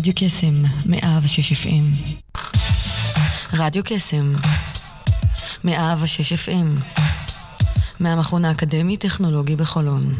[0.00, 2.12] רדיו קסם, 106 FM.
[3.52, 4.34] רדיו קסם,
[5.64, 6.96] 106 FM.
[8.00, 10.14] מהמכון האקדמי-טכנולוגי בחולון.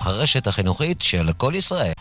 [0.00, 1.92] הרשת החינוכית של כל ישראל.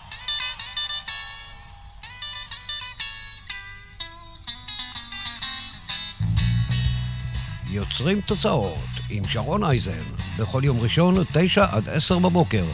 [7.70, 8.78] יוצרים תוצאות
[9.10, 10.04] עם שרון אייזן,
[10.40, 12.66] בכל יום ראשון, תשע עד עשר בבוקר,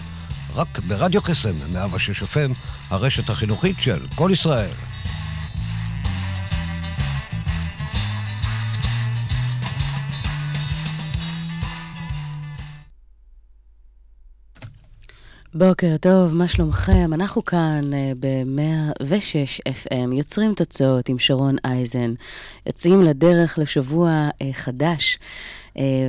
[0.56, 2.54] רק ברדיו קסם, 106 FM,
[2.90, 4.72] הרשת החינוכית של כל ישראל.
[15.56, 17.14] בוקר טוב, מה שלומכם?
[17.14, 22.14] אנחנו כאן uh, ב-106 FM, יוצרים תוצאות עם שרון אייזן,
[22.66, 25.20] יוצאים לדרך לשבוע uh, חדש,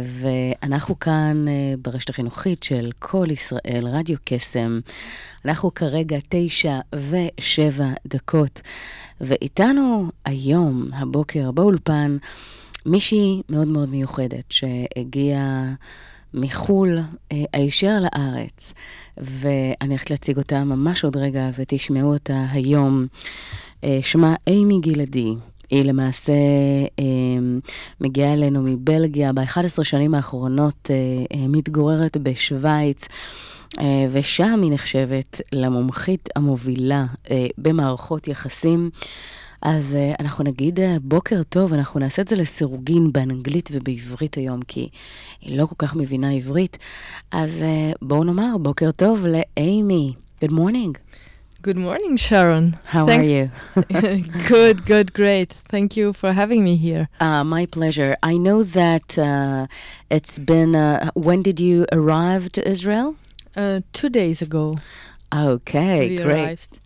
[0.02, 4.80] ואנחנו כאן uh, ברשת החינוכית של כל ישראל, רדיו קסם.
[5.45, 8.60] אנחנו כרגע תשע ושבע דקות,
[9.20, 12.16] ואיתנו היום, הבוקר, באולפן,
[12.87, 15.74] מישהי מאוד מאוד מיוחדת שהגיעה
[16.35, 16.98] מחו"ל
[17.52, 18.73] הישר לארץ.
[19.16, 23.07] ואני הולכת להציג אותה ממש עוד רגע, ותשמעו אותה היום.
[23.85, 25.35] אה, שמה אימי גלעדי.
[25.70, 26.32] היא למעשה
[26.98, 27.04] אה,
[28.01, 33.09] מגיעה אלינו מבלגיה, ב-11 שנים האחרונות אה, מתגוררת בשוויץ.
[34.10, 37.04] ושם היא נחשבת למומחית המובילה
[37.59, 38.90] במערכות יחסים.
[39.62, 44.88] אז אנחנו נגיד בוקר טוב, אנחנו נעשה את זה לסירוגין באנגלית ובעברית היום, כי
[45.40, 46.79] היא לא כל כך מבינה עברית.
[47.30, 47.65] אז
[48.02, 50.12] בואו נאמר בוקר טוב לאימי.
[50.45, 50.98] Good morning.
[51.65, 52.76] Good morning, Sharon.
[52.84, 54.24] How Thank are you?
[54.48, 55.51] good, good, great.
[55.51, 57.09] Thank you for having me here.
[57.20, 58.18] Uh, my pleasure.
[58.23, 59.66] I know that uh,
[60.10, 60.76] it's been.
[60.76, 63.16] Uh, when did you arrive to Israel?
[63.57, 64.76] Uh, two days ago.
[65.34, 66.44] Okay, we great.
[66.44, 66.81] Arrived.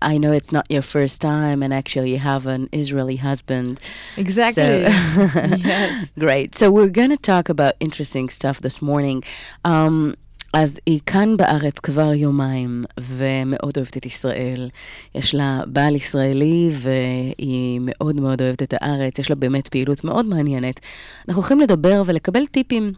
[0.00, 3.80] I know it's not your first time, and actually, you have an Israeli husband.
[4.16, 4.62] Exactly.
[4.62, 6.12] So yes.
[6.16, 6.54] Great.
[6.54, 9.24] So, we're going to talk about interesting stuff this morning.
[9.64, 10.14] Um,
[10.52, 14.70] אז היא כאן בארץ כבר יומיים, ומאוד אוהבת את ישראל.
[15.14, 19.18] יש לה בעל ישראלי, והיא מאוד מאוד אוהבת את הארץ.
[19.18, 20.80] יש לה באמת פעילות מאוד מעניינת.
[21.28, 22.92] אנחנו הולכים לדבר ולקבל טיפים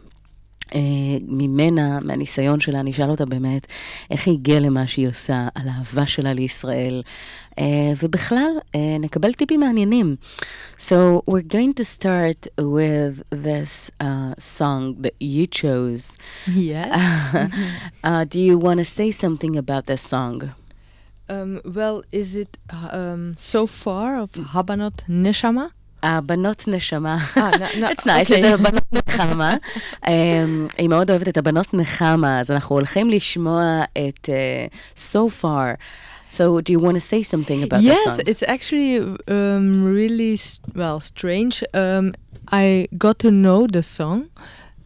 [1.29, 3.67] ממנה, מהניסיון שלה, אני אשאל אותה באמת
[4.11, 7.03] איך היא הגיעה למה שהיא עושה, על האהבה שלה לישראל,
[7.59, 10.17] אה, ובכלל, אה, נקבל טיפים מעניינים.
[10.79, 16.03] So we're going to start with this uh, song that you chose.
[16.47, 16.91] Yes.
[18.05, 20.37] uh, do you want to say something about this song?
[21.29, 25.71] Um, well, is it um, so far of Habanot Neshama?
[26.03, 27.19] הבנות נשמה.
[27.37, 29.57] It's nice, זה הבנות נחמה.
[30.79, 34.29] היא מאוד אוהבת את הבנות נחמה, אז אנחנו הולכים לשמוע את
[34.97, 35.79] So Far.
[36.29, 38.19] So, do you want to say something about yes, the song?
[38.21, 38.97] Yes, it's actually
[39.29, 40.39] um, really,
[40.75, 41.63] well, strange.
[41.75, 42.15] Um,
[42.51, 44.31] I got to know the song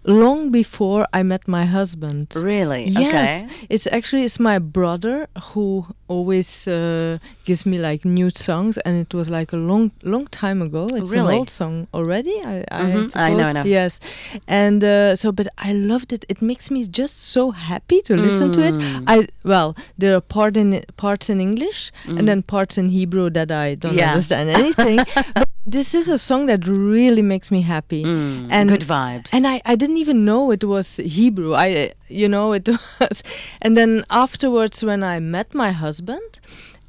[0.06, 2.32] long before I met my husband.
[2.34, 2.84] Really?
[2.88, 3.44] Yes.
[3.44, 3.66] Okay.
[3.68, 9.14] It's actually it's my brother who always uh, gives me like new songs, and it
[9.14, 10.88] was like a long, long time ago.
[10.92, 11.34] It's really?
[11.34, 12.40] an old song already.
[12.44, 13.18] I, I, mm-hmm.
[13.18, 13.64] I know, I know.
[13.64, 14.00] Yes,
[14.46, 16.24] and uh, so, but I loved it.
[16.28, 18.54] It makes me just so happy to listen mm.
[18.54, 19.04] to it.
[19.06, 22.18] I well, there are part in parts in English mm.
[22.18, 24.10] and then parts in Hebrew that I don't yeah.
[24.10, 24.98] understand anything.
[25.34, 29.30] but this is a song that really makes me happy mm, and good vibes.
[29.32, 31.54] And I, I didn't even know it was Hebrew.
[31.54, 32.68] I you know it
[33.00, 33.22] was,
[33.60, 35.95] and then afterwards when I met my husband,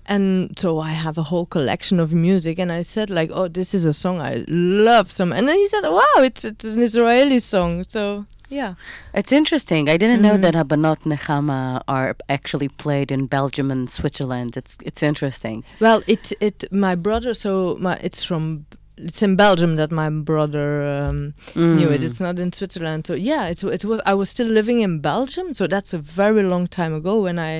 [0.07, 3.73] and so I have a whole collection of music, and I said like, oh, this
[3.73, 7.39] is a song I love some, and then he said, wow, it's it's an Israeli
[7.39, 8.25] song, so.
[8.49, 8.75] Yeah.
[9.13, 9.89] It's interesting.
[9.89, 10.41] I didn't know mm-hmm.
[10.43, 14.55] that Habanot Nechama are actually played in Belgium and Switzerland.
[14.55, 15.65] It's it's interesting.
[15.81, 18.65] Well, it it my brother so my it's from
[18.97, 21.75] it's in Belgium that my brother um, Mm.
[21.77, 22.01] knew it.
[22.07, 23.01] It's not in Switzerland.
[23.07, 23.99] So yeah, it it was.
[24.11, 27.53] I was still living in Belgium, so that's a very long time ago when I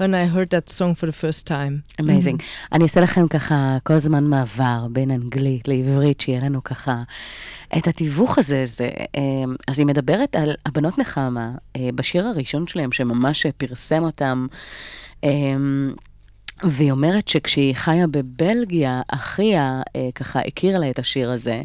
[0.00, 1.74] when I heard that song for the first time.
[2.02, 2.36] Amazing.
[2.72, 6.98] אני אעשה לכם ככה כל זמן מעבר בין אנגלית לעברית, שיהיה לנו ככה
[7.78, 8.64] את התיווך הזה.
[8.66, 8.88] זה,
[9.68, 11.50] אז היא מדברת על הבנות נחמה
[11.94, 14.46] בשיר הראשון שלהם, שממש פרסם אותם.
[16.64, 21.62] והיא אומרת שכשהיא חיה בבלגיה, אחיה אה, ככה הכירה לה את השיר הזה,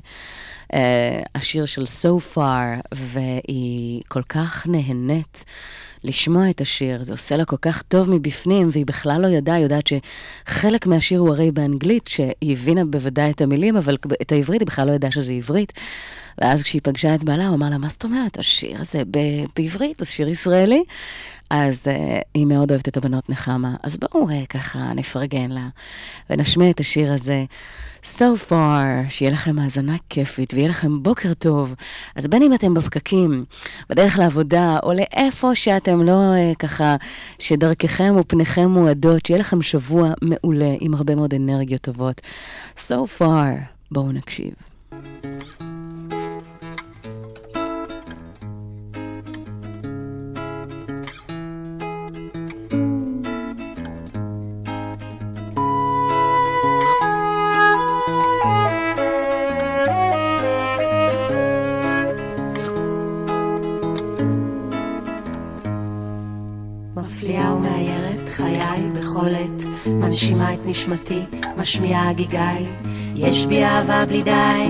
[0.73, 5.43] אה, השיר של So Far, והיא כל כך נהנית
[6.03, 9.63] לשמוע את השיר, זה עושה לה כל כך טוב מבפנים, והיא בכלל לא ידעה, היא
[9.63, 14.67] יודעת שחלק מהשיר הוא הרי באנגלית, שהיא הבינה בוודאי את המילים, אבל את העברית היא
[14.67, 15.73] בכלל לא ידעה שזה עברית.
[16.37, 18.39] ואז כשהיא פגשה את בעלה, הוא אמר לה, מה זאת אומרת?
[18.39, 19.01] השיר הזה
[19.55, 20.83] בעברית, הוא שיר ישראלי.
[21.49, 23.75] אז uh, היא מאוד אוהבת את הבנות נחמה.
[23.83, 25.67] אז בואו uh, ככה נפרגן לה
[26.29, 27.45] ונשמיע את השיר הזה.
[28.03, 31.75] So far, שיהיה לכם האזנה כיפית ויהיה לכם בוקר טוב.
[32.15, 33.45] אז בין אם אתם בפקקים,
[33.89, 36.95] בדרך לעבודה, או לאיפה שאתם לא uh, ככה,
[37.39, 42.21] שדרככם ופניכם מועדות, שיהיה לכם שבוע מעולה עם הרבה מאוד אנרגיות טובות.
[42.77, 43.53] So far,
[43.91, 44.53] בואו נקשיב.
[70.89, 71.21] נשמתי,
[71.57, 72.65] משמיעה גיגי.
[73.15, 74.69] יש בי אהבה בלי די,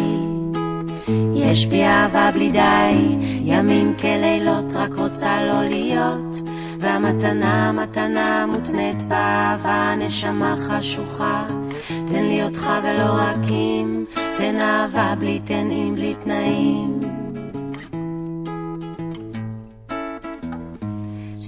[1.35, 3.15] יש בי אהבה בלי די.
[3.43, 6.37] ימים כלילות רק רוצה לא להיות.
[6.79, 11.43] והמתנה, מתנה מותנית באהבה, נשמה חשוכה.
[11.87, 14.05] תן לי אותך ולא רק אם,
[14.37, 16.99] תן אהבה בלי תן אם בלי תנאים.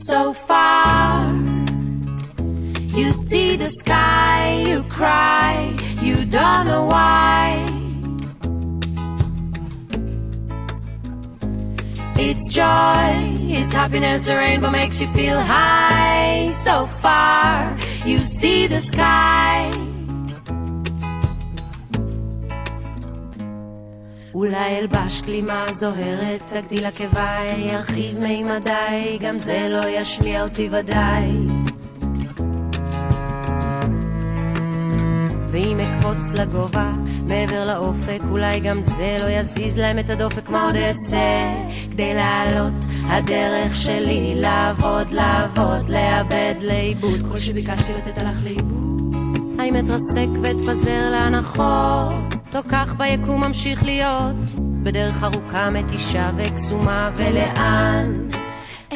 [0.08, 1.31] So far
[2.94, 7.66] You see the sky, you cry, you don't know why.
[12.18, 13.12] It's joy,
[13.58, 16.44] it's happiness, the rainbow makes you feel high.
[16.44, 19.72] So far, you see the sky.
[24.34, 31.51] אולי אלבש כלימה זוהרת, תגדיל עקביי, ירחיב מימדיי, גם זה לא ישמיע אותי ודאי.
[36.12, 36.92] ואם אקפוץ לגובה,
[37.28, 41.54] מעבר לאופק, אולי גם זה לא יזיז להם את הדופק, מה עוד אעשה?
[41.92, 47.20] כדי לעלות, הדרך שלי לעבוד, לעבוד, לאבד, לאיבוד.
[47.32, 49.16] כל שביקשתי לתת הלך לאיבוד.
[49.60, 52.14] האם אתרסק ואתפזר להנחות,
[52.56, 54.36] או כך ביקום ממשיך להיות,
[54.84, 58.14] בדרך ארוכה מתישה וקסומה, ולאן?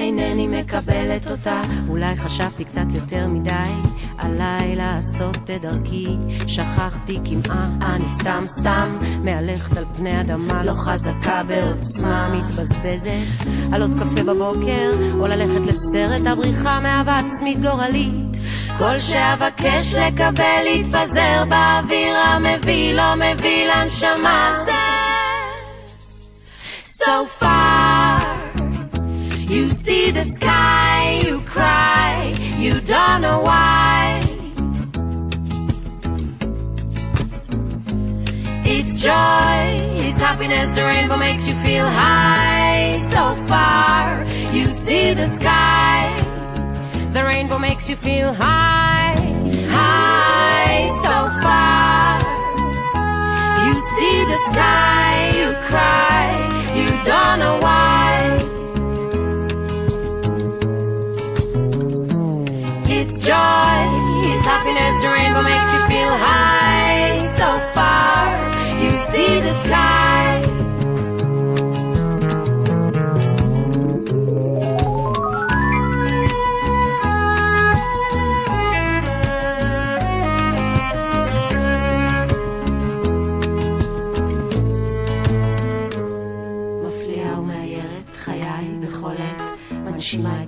[0.06, 3.72] אינני מקבלת אותה, אולי חשבתי קצת יותר מדי
[4.18, 6.08] עליי לעשות את דרכי,
[6.48, 13.92] שכחתי כמעט, אני סתם סתם מהלכת על פני אדמה לא חזקה בעוצמה מתבזבזת, על עוד
[13.96, 18.38] קפה בבוקר, או ללכת לסרט הבריחה מאהבה עצמית גורלית.
[18.78, 24.54] כל שאבקש לקבל להתפזר באוויר המביא לא מביא לנשמה.
[27.04, 27.85] So far
[29.48, 34.22] You see the sky, you cry, you don't know why.
[38.66, 42.94] It's joy, it's happiness, the rainbow makes you feel high.
[42.94, 46.10] So far, you see the sky,
[47.14, 49.16] the rainbow makes you feel high,
[49.70, 50.90] high.
[50.90, 52.20] So far,
[53.68, 56.05] you see the sky, you cry,
[64.96, 67.18] happiness, the rainbow makes you feel high.
[67.18, 70.06] So far, you see the sky.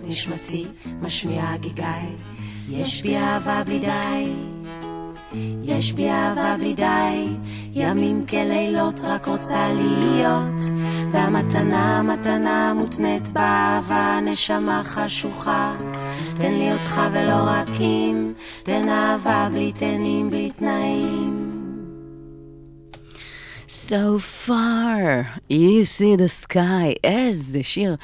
[0.08, 0.66] נשמתי,
[1.02, 2.37] משמיעה גיגי.
[2.70, 4.32] יש בי אהבה בלי די,
[5.64, 7.28] יש בי אהבה בלי די,
[7.74, 10.80] ימים כלילות רק רוצה להיות,
[11.12, 15.76] והמתנה, מתנה מותנית באהבה, נשמה חשוכה.
[16.36, 18.32] תן לי אותך ולא רק אם,
[18.64, 21.17] תן אהבה בלי תנים, בלי תנאים.
[23.87, 26.95] So far, you see the sky.
[27.05, 27.97] איזה שיר.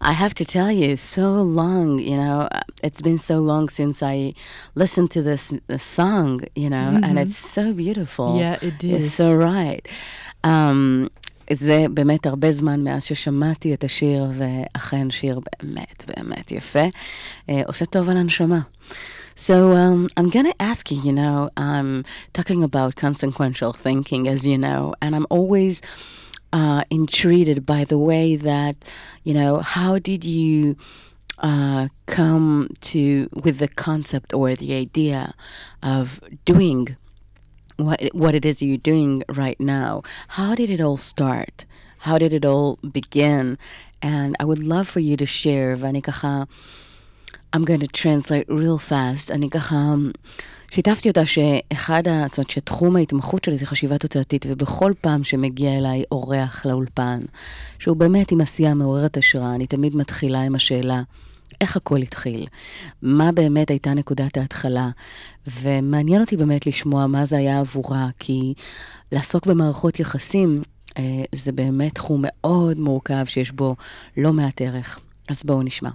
[0.00, 2.48] I have to tell you, so long, you know,
[2.82, 4.34] it's been so long since I
[4.74, 7.04] listened to this, this song, you know, mm-hmm.
[7.04, 8.38] and it's so beautiful.
[8.38, 9.06] Yeah, it is.
[9.06, 9.86] It's so right.
[10.44, 11.08] Um,
[11.52, 16.86] זה באמת הרבה זמן מאז ששמעתי את השיר, ואכן שיר באמת באמת יפה.
[17.46, 18.60] Uh, עושה טוב על הנשמה.
[19.39, 22.03] So um, I'm going to ask you, you know, I'm
[22.33, 25.79] talking about consequential thinking, as you know, and I'm always
[26.51, 28.77] uh, intrigued by the way that,
[29.23, 30.75] you know, how did you
[31.37, 35.35] uh, come to with the concept or the idea
[35.83, 36.97] of doing
[37.75, 40.01] what what it is you're doing right now?
[40.29, 41.65] How did it all start?
[41.99, 43.59] How did it all begin?
[44.01, 46.47] And I would love for you to share, Vanikaha
[47.55, 49.31] I'm going to translate real fast.
[49.31, 49.93] אני ככה
[50.71, 52.03] שיתפתי אותה שאחד.
[52.29, 57.19] זאת אומרת שתחום ההתמחות שלי זה חשיבה תוצאתית, ובכל פעם שמגיע אליי אורח לאולפן,
[57.79, 61.01] שהוא באמת עם עשייה מעוררת השראה, אני תמיד מתחילה עם השאלה,
[61.61, 62.47] איך הכל התחיל?
[63.01, 64.89] מה באמת הייתה נקודת ההתחלה?
[65.61, 68.53] ומעניין אותי באמת לשמוע מה זה היה עבורה, כי
[69.11, 70.63] לעסוק במערכות יחסים
[70.97, 73.75] אה, זה באמת תחום מאוד מורכב שיש בו
[74.17, 74.99] לא מעט ערך.
[75.29, 75.89] אז בואו נשמע.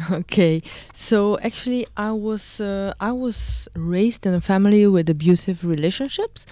[0.10, 6.46] Okay, so actually, I was uh, I was raised in a family with abusive relationships,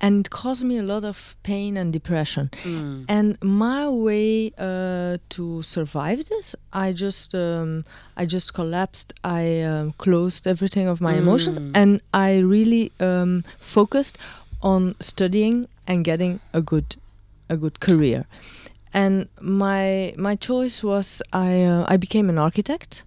[0.00, 2.50] and it caused me a lot of pain and depression.
[2.62, 3.04] Mm.
[3.08, 7.84] And my way uh, to survive this, I just um,
[8.16, 9.12] I just collapsed.
[9.24, 11.76] I um, closed everything of my emotions, Mm.
[11.76, 14.16] and I really um, focused
[14.62, 16.96] on studying and getting a good
[17.50, 18.24] a good career.
[18.94, 23.04] And my my choice was I uh, I became an architect.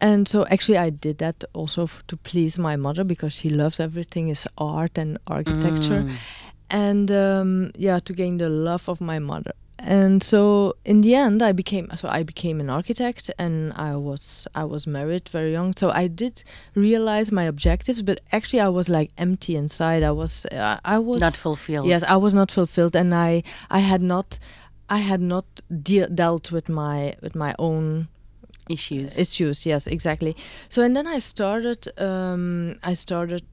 [0.00, 3.80] And so actually I did that also f- to please my mother because she loves
[3.80, 6.14] everything is art and architecture Mm.
[6.70, 11.42] and um, yeah to gain the love of my mother and so in the end
[11.42, 15.74] i became so i became an architect and i was i was married very young
[15.76, 16.42] so i did
[16.74, 21.20] realize my objectives but actually i was like empty inside i was uh, i was
[21.20, 21.86] Not fulfilled.
[21.86, 24.38] yes i was not fulfilled and i i had not
[24.88, 25.44] i had not
[25.82, 28.08] de- dealt with my with my own
[28.70, 29.18] Issues.
[29.18, 30.34] issues yes exactly
[30.70, 33.44] so and then i started um i started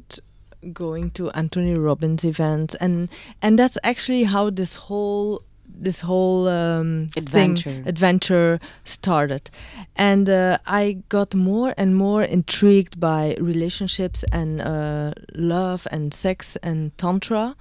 [0.74, 3.10] going to anthony robbins events and
[3.42, 7.72] and that's actually how this whole this whole um Adventure.
[7.72, 9.50] thing, adventure started
[9.98, 16.56] and uh, i got more and more intrigued by relationships and uh, love and sex
[16.64, 17.56] and tantra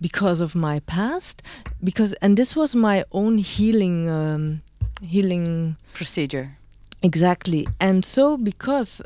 [0.00, 1.42] because of my past
[1.84, 4.62] because and this was my own healing um,
[5.02, 6.56] healing Procedure.
[7.02, 7.68] Exactly.
[7.80, 9.02] And so, because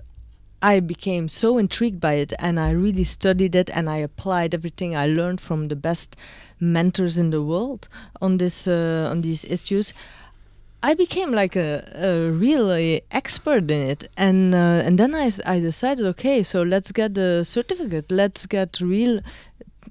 [0.63, 4.97] I became so intrigued by it and I really studied it and I applied everything
[4.97, 6.17] I learned from the best
[6.61, 7.89] mentors in the world
[8.21, 9.93] on this uh, on these issues,
[10.83, 14.09] I became like a, a really expert in it.
[14.17, 18.11] And uh, and then I, I decided, okay, so let's get a certificate.
[18.11, 19.21] Let's get real.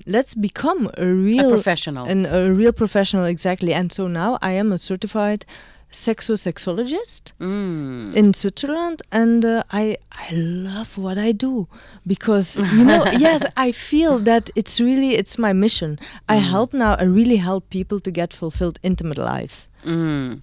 [0.06, 2.06] Let's become a A real professional.
[2.08, 3.74] and a real professional exactly.
[3.74, 5.46] And so now I am a certified
[5.92, 8.14] sexosexologist Mm.
[8.16, 11.68] in Switzerland, and uh, I I love what I do
[12.06, 15.98] because you know yes I feel that it's really it's my mission.
[16.28, 16.96] I help now.
[17.00, 19.70] I really help people to get fulfilled intimate lives.
[19.86, 20.42] Mm.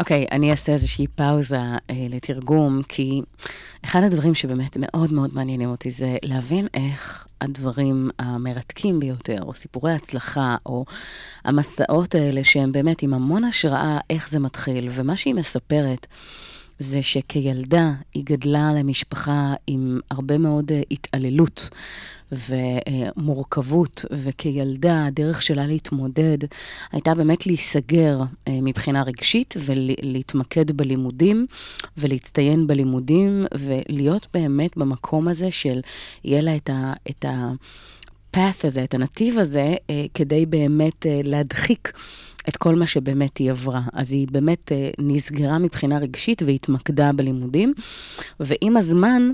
[0.00, 1.78] אוקיי, אני אעשה איזושהי פאוזה אה,
[2.10, 3.20] לתרגום, כי
[3.84, 9.92] אחד הדברים שבאמת מאוד מאוד מעניינים אותי זה להבין איך הדברים המרתקים ביותר, או סיפורי
[9.92, 10.84] הצלחה, או
[11.44, 14.88] המסעות האלה שהם באמת עם המון השראה, איך זה מתחיל.
[14.92, 16.06] ומה שהיא מספרת
[16.78, 21.70] זה שכילדה היא גדלה למשפחה עם הרבה מאוד אה, התעללות.
[22.32, 26.38] ומורכבות, וכילדה הדרך שלה להתמודד
[26.92, 31.46] הייתה באמת להיסגר אה, מבחינה רגשית ולהתמקד בלימודים
[31.96, 35.80] ולהצטיין בלימודים ולהיות באמת במקום הזה של
[36.24, 36.92] יהיה לה את ה...
[37.10, 37.52] את ה
[38.36, 41.92] path הזה, את הנתיב הזה, אה, כדי באמת אה, להדחיק
[42.48, 43.80] את כל מה שבאמת היא עברה.
[43.92, 47.74] אז היא באמת נסגרה מבחינה רגשית והתמקדה בלימודים,
[48.40, 49.30] ועם הזמן,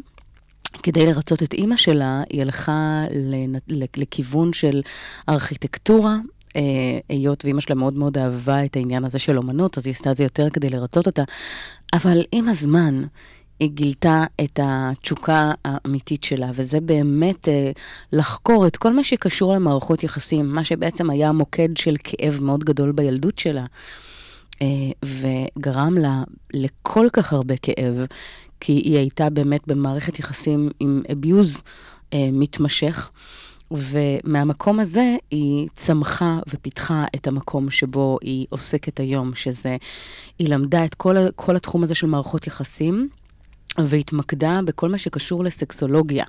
[0.83, 3.05] כדי לרצות את אימא שלה, היא הלכה
[3.97, 4.83] לכיוון של
[5.29, 6.17] ארכיטקטורה.
[6.57, 6.63] אה,
[7.09, 10.17] היות ואימא שלה מאוד מאוד אהבה את העניין הזה של אומנות, אז היא עשתה את
[10.17, 11.23] זה יותר כדי לרצות אותה.
[11.95, 13.03] אבל עם הזמן,
[13.61, 17.71] היא גילתה את התשוקה האמיתית שלה, וזה באמת אה,
[18.13, 22.93] לחקור את כל מה שקשור למערכות יחסים, מה שבעצם היה מוקד של כאב מאוד גדול
[22.93, 23.65] בילדות שלה,
[24.63, 24.67] אה,
[25.05, 26.23] וגרם לה
[26.55, 28.07] לכל כך הרבה כאב,
[28.61, 31.61] כי היא הייתה באמת במערכת יחסים עם abuse
[32.13, 33.11] אה, מתמשך.
[33.71, 39.77] ומהמקום הזה היא צמחה ופיתחה את המקום שבו היא עוסקת היום, שזה,
[40.39, 43.09] היא למדה את כל, כל התחום הזה של מערכות יחסים.
[43.79, 46.25] והתמקדה בכל מה שקשור לסקסולוגיה.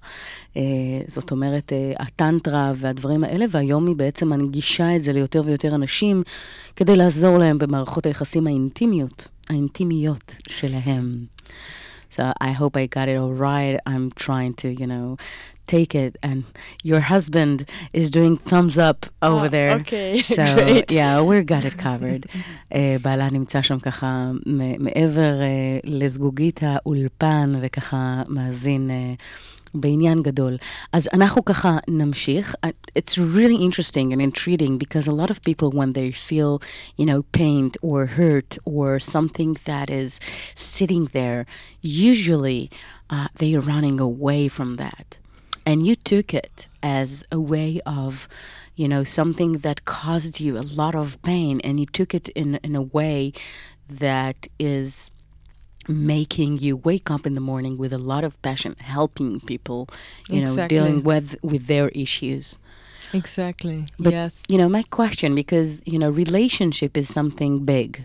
[0.57, 0.61] אה,
[1.07, 6.23] זאת אומרת, אה, הטנטרה והדברים האלה, והיום היא בעצם מנגישה את זה ליותר ויותר אנשים,
[6.75, 11.25] כדי לעזור להם במערכות היחסים האינטימיות, האינטימיות שלהם.
[12.16, 13.78] So I hope I got it all right.
[13.86, 15.16] I'm trying to, you know,
[15.66, 16.12] take it.
[16.28, 16.38] And
[16.82, 17.56] your husband
[18.00, 19.72] is doing thumbs up over Oh, there.
[19.80, 20.90] okay, So great.
[20.90, 22.22] yeah, we got it covered.
[22.72, 29.22] uh, בעלה נמצא שם ככה מ- מעבר uh, לזגוגית האולפן וככה מאזין uh,
[29.74, 30.56] בעניין גדול.
[30.92, 32.54] אז אנחנו ככה נמשיך.
[32.98, 36.60] It's really interesting and intriguing because a lot of people when they feel,
[36.98, 40.18] you know, pain or hurt or something that is
[40.56, 41.46] sitting there,
[41.82, 42.70] usually
[43.10, 45.18] uh, they are running away from that.
[45.64, 48.28] And you took it as a way of,
[48.74, 52.48] you know, something that caused you a lot of pain and you took it in,
[52.66, 53.32] in a way
[53.88, 55.10] that is
[55.87, 59.87] making you wake up in the morning with a lot of passion, helping people,
[60.29, 60.77] you exactly.
[60.77, 62.57] know, dealing with with their issues.
[63.13, 63.85] Exactly.
[63.99, 64.41] But, yes.
[64.47, 68.03] You know, my question because you know, relationship is something big.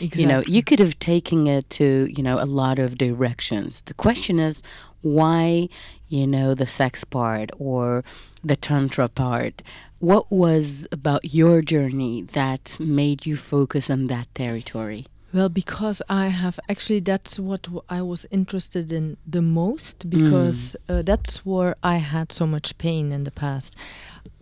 [0.00, 0.22] Exactly.
[0.22, 3.82] You know, you could have taken it to you know a lot of directions.
[3.82, 4.62] The question is
[5.00, 5.68] why
[6.08, 8.04] you know the sex part or
[8.44, 9.62] the tantra part.
[9.98, 15.06] What was about your journey that made you focus on that territory?
[15.32, 20.98] Well, because I have actually, that's what I was interested in the most because mm.
[20.98, 23.76] uh, that's where I had so much pain in the past.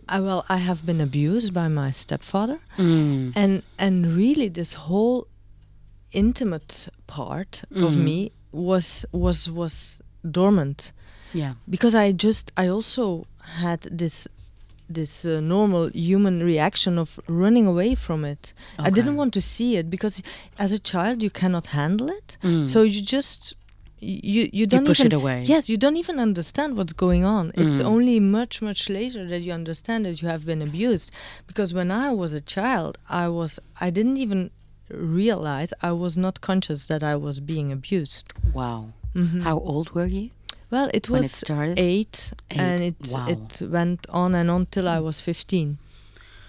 [0.09, 3.31] I, well, I have been abused by my stepfather, mm.
[3.33, 5.27] and and really this whole
[6.11, 7.85] intimate part mm.
[7.85, 10.91] of me was was was dormant.
[11.33, 14.27] Yeah, because I just I also had this
[14.93, 18.53] this uh, normal human reaction of running away from it.
[18.79, 18.87] Okay.
[18.87, 20.21] I didn't want to see it because
[20.57, 22.37] as a child you cannot handle it.
[22.43, 22.67] Mm.
[22.67, 23.55] So you just
[23.99, 25.43] you you don't you push even, it away.
[25.43, 27.51] Yes, you don't even understand what's going on.
[27.55, 27.85] It's Mm.
[27.85, 31.11] only much much later that you understand that you have been abused.
[31.47, 34.49] Because when I was a child, I was I didn't even
[34.89, 38.33] realize I was not conscious that I was being abused.
[38.53, 38.81] Wow.
[39.15, 39.41] Mhm.
[39.43, 40.29] How old were you?
[40.71, 43.27] Well, it was it eight, Eight, and it wow.
[43.27, 45.77] it went on and on till I was 15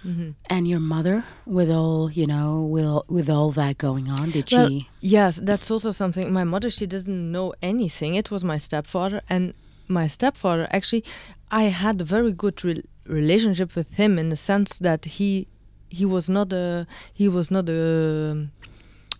[0.03, 4.31] hmm And your mother, with all you know, with all, with all that going on,
[4.31, 4.87] did Well, she?
[4.99, 6.31] Yes, that's also something.
[6.33, 8.15] My mother, she doesn't know anything.
[8.15, 9.53] It was my stepfather, and
[9.87, 11.03] my stepfather actually,
[11.51, 15.47] I had a very good re- relationship with him in the sense that he
[15.89, 18.47] he was not a he was not a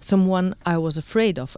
[0.01, 1.55] someone I was afraid of.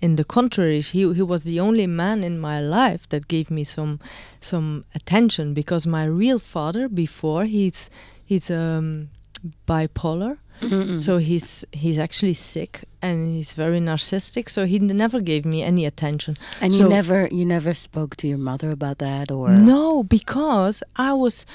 [0.00, 3.64] In the contrary, he he was the only man in my life that gave me
[3.64, 3.98] some
[4.40, 7.90] some attention because my real father before he's
[8.24, 9.08] he's um,
[9.66, 10.38] bipolar.
[10.60, 11.00] Mm-mm.
[11.00, 14.48] So he's he's actually sick and he's very narcissistic.
[14.48, 16.36] So he never gave me any attention.
[16.60, 20.82] and so- you never you never spoke to your mother about that, or No, because
[20.96, 21.46] I was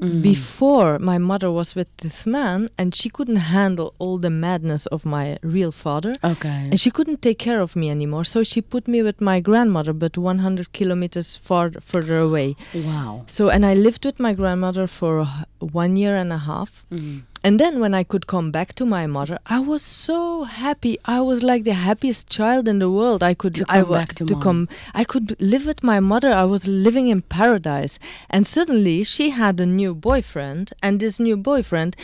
[0.00, 0.20] Mm.
[0.20, 5.06] before my mother was with this man, and she couldn't handle all the madness of
[5.06, 6.68] my real father, Okay.
[6.70, 8.24] and she couldn't take care of me anymore.
[8.24, 12.56] So she put me with my grandmother, but 100 kilometers far further away.
[12.74, 13.24] wow.
[13.26, 15.26] So and I lived with my grandmother for
[15.60, 16.84] one year and a half.
[16.92, 17.22] Mm.
[17.46, 20.98] And then when I could come back to my mother, I was so happy.
[21.04, 23.22] I was like the happiest child in the world.
[23.22, 24.42] I could To I come wa- back to mom.
[24.46, 24.68] come
[25.00, 26.32] I could live with my mother.
[26.32, 28.00] I was living in paradise.
[28.28, 31.94] And suddenly she had a new boyfriend and this new boyfriend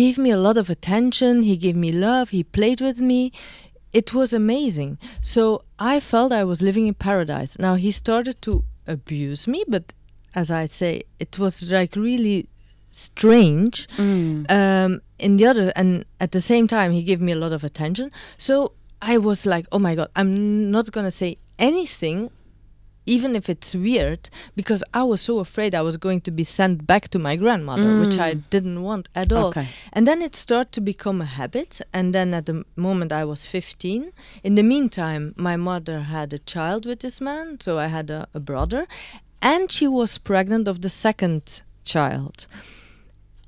[0.00, 1.42] gave me a lot of attention.
[1.42, 2.30] He gave me love.
[2.30, 3.32] He played with me.
[3.92, 4.96] It was amazing.
[5.20, 5.42] So
[5.78, 7.58] I felt I was living in paradise.
[7.58, 9.92] Now he started to abuse me, but
[10.34, 12.48] as I say, it was like really
[12.96, 14.50] strange Mm.
[14.58, 17.62] um, in the other and at the same time he gave me a lot of
[17.70, 18.06] attention
[18.46, 18.54] so
[19.12, 20.32] i was like oh my god i'm
[20.76, 22.18] not gonna say anything
[23.14, 24.22] even if it's weird
[24.60, 27.90] because i was so afraid i was going to be sent back to my grandmother
[28.00, 28.42] which i Mm.
[28.54, 29.66] didn't want at all Okay.
[29.94, 32.56] and then it started to become a habit and then at the
[32.86, 37.46] moment i was 15 in the meantime my mother had a child with this man
[37.60, 38.82] so i had a, a brother
[39.40, 41.42] and she was pregnant of the second
[41.84, 42.36] child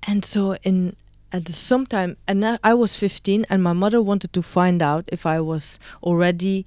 [0.05, 0.97] and so in
[1.33, 5.05] at the sometime and I, I was 15 and my mother wanted to find out
[5.09, 6.67] if i was already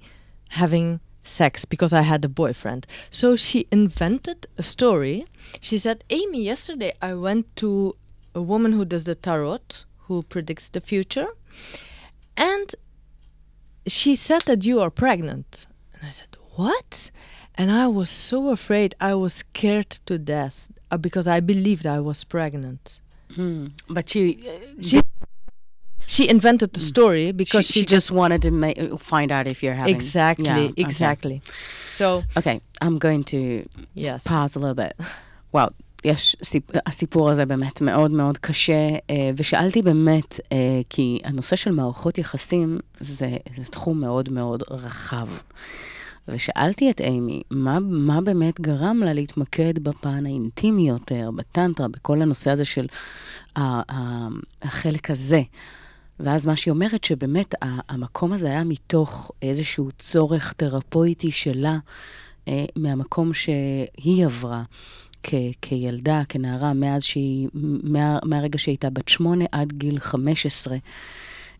[0.50, 2.86] having sex because i had a boyfriend.
[3.10, 5.26] So she invented a story.
[5.60, 7.96] She said amy yesterday i went to
[8.34, 9.58] a woman who does the tarot
[10.06, 11.28] who predicts the future
[12.36, 12.74] and
[13.86, 15.66] she said that you are pregnant.
[15.94, 17.10] And i said what?
[17.56, 18.94] And i was so afraid.
[19.00, 23.01] I was scared to death uh, because i believed i was pregnant
[23.38, 23.70] Mm.
[23.88, 24.22] But she,
[24.88, 25.00] she
[26.06, 29.78] she invented the story she, because she, just wanted to ma- find out if you're
[29.82, 30.82] having exactly Yeah, okay.
[30.86, 31.36] exactly
[31.98, 33.40] so Okay, I'm going to
[33.94, 34.92] yes pause a little bit.
[35.54, 35.68] וואו,
[36.04, 41.70] יש, סיפ, הסיפור הזה באמת מאוד מאוד קשה, אה, ושאלתי באמת, אה, כי הנושא של
[41.70, 45.28] מערכות יחסים זה, זה תחום מאוד מאוד רחב.
[46.28, 52.50] ושאלתי את אימי, מה, מה באמת גרם לה להתמקד בפן האינטימי יותר, בטנטרה, בכל הנושא
[52.50, 52.86] הזה של
[54.62, 55.42] החלק הזה.
[56.20, 61.78] ואז מה שהיא אומרת, שבאמת המקום הזה היה מתוך איזשהו צורך תרפויטי שלה,
[62.48, 64.62] אה, מהמקום שהיא עברה.
[65.22, 67.48] כ- כילדה, כנערה, מאז שהיא,
[67.82, 70.76] מה, מהרגע שהיא הייתה בת שמונה עד גיל 15.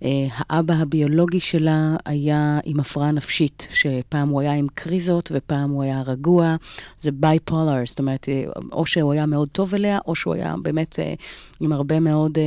[0.02, 0.04] Uh,
[0.38, 6.02] האבא הביולוגי שלה היה עם הפרעה נפשית, שפעם הוא היה עם קריזות ופעם הוא היה
[6.06, 6.56] רגוע.
[7.00, 8.28] זה בייפולר, זאת אומרת,
[8.72, 11.22] או שהוא היה מאוד טוב אליה, או שהוא היה באמת uh,
[11.60, 12.38] עם הרבה מאוד...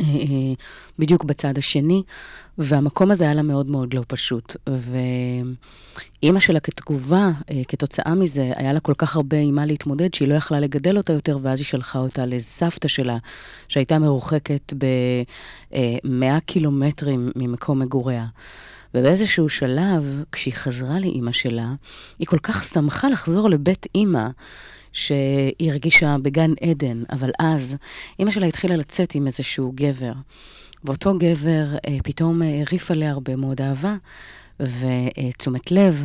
[0.00, 0.54] אה, אה,
[0.98, 2.02] בדיוק בצד השני,
[2.58, 4.56] והמקום הזה היה לה מאוד מאוד לא פשוט.
[4.66, 10.28] ואימא שלה כתגובה, אה, כתוצאה מזה, היה לה כל כך הרבה עם מה להתמודד, שהיא
[10.28, 13.16] לא יכלה לגדל אותה יותר, ואז היא שלחה אותה לסבתא שלה,
[13.68, 18.26] שהייתה מרוחקת ב-100 קילומטרים ממקום מגוריה.
[18.94, 21.72] ובאיזשהו שלב, כשהיא חזרה לאימא שלה,
[22.18, 24.28] היא כל כך שמחה לחזור לבית אימא,
[24.94, 27.76] שהיא הרגישה בגן עדן, אבל אז
[28.18, 30.12] אימא שלה התחילה לצאת עם איזשהו גבר.
[30.84, 33.96] ואותו גבר אה, פתאום הרעיף עליה הרבה מאוד אהבה
[34.60, 36.04] ותשומת לב,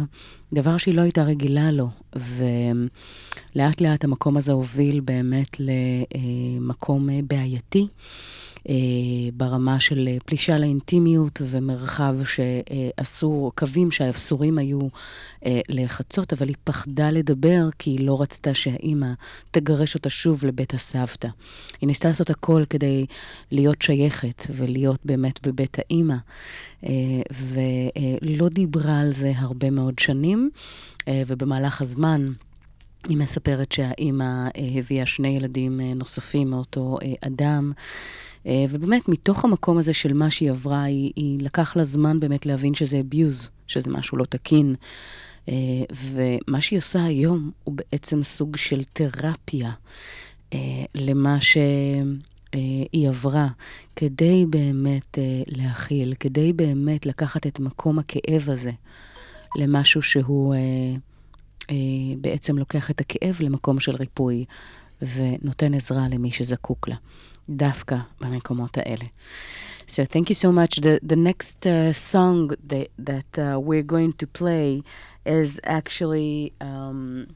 [0.53, 1.87] דבר שהיא לא הייתה רגילה לו.
[2.15, 7.87] ולאט לאט המקום הזה הוביל באמת למקום אה, בעייתי.
[8.69, 8.75] אה,
[9.33, 14.79] ברמה של אה, פלישה לאינטימיות ומרחב שאסור, קווים שאסורים היו
[15.45, 19.11] אה, לחצות, אבל היא פחדה לדבר כי היא לא רצתה שהאימא
[19.51, 21.27] תגרש אותה שוב לבית הסבתא.
[21.81, 23.05] היא ניסתה לעשות הכל כדי
[23.51, 26.15] להיות שייכת ולהיות באמת בבית האימא,
[27.31, 30.49] ולא דיברה על זה הרבה מאוד שנים,
[31.09, 32.31] ובמהלך הזמן...
[33.07, 37.71] היא מספרת שהאימא הביאה שני ילדים נוספים מאותו אדם.
[38.45, 42.45] אה, ובאמת, מתוך המקום הזה של מה שהיא עברה, היא, היא לקח לה זמן באמת
[42.45, 44.75] להבין שזה abuse, שזה משהו לא תקין.
[45.49, 45.53] אה,
[45.91, 49.71] ומה שהיא עושה היום הוא בעצם סוג של תרפיה
[50.53, 50.59] אה,
[50.95, 53.47] למה שהיא עברה,
[53.95, 58.71] כדי באמת להכיל, כדי באמת לקחת את מקום הכאב הזה
[59.55, 60.55] למשהו שהוא
[62.21, 64.45] בעצם לוקח את הכאב למקום של ריפוי
[65.01, 66.95] ונותן עזרה למי שזקוק לה.
[67.48, 69.04] דווקא במקומות האלה.
[69.86, 70.80] So thank you so much.
[70.80, 72.38] The, the next uh, song
[72.70, 74.82] that, that uh, we're going to play
[75.26, 77.28] is actually um,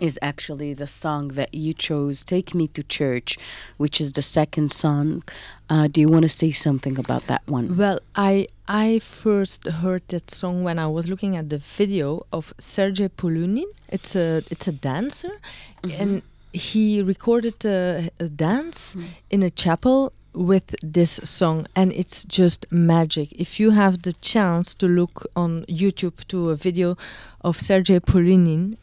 [0.00, 3.38] is actually the song that you chose, "Take Me to Church,"
[3.76, 5.22] which is the second song.
[5.70, 7.76] Uh, do you want to say something about that one?
[7.76, 12.52] Well, I I first heard that song when I was looking at the video of
[12.58, 13.70] Sergei Polunin.
[13.88, 15.34] It's a it's a dancer,
[15.82, 16.00] mm -hmm.
[16.00, 19.04] and he recorded a, a dance mm.
[19.30, 24.74] in a chapel with this song and it's just magic if you have the chance
[24.74, 26.96] to look on youtube to a video
[27.42, 28.76] of sergei polinin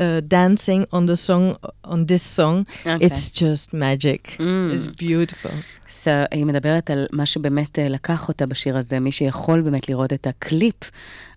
[0.00, 3.04] uh, dancing on the song on this song okay.
[3.04, 4.72] it's just magic mm.
[4.74, 5.52] it's beautiful
[5.88, 10.26] so היא מדברת על מה שבאמת לקח אותה בשיר הזה מי שיכול באמת לראות את
[10.26, 10.90] הקליפ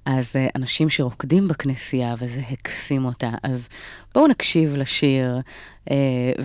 [0.06, 3.30] אז uh, אנשים שרוקדים בכנסייה, וזה הקסים אותה.
[3.42, 3.68] אז
[4.14, 5.40] בואו נקשיב לשיר
[5.88, 5.92] uh,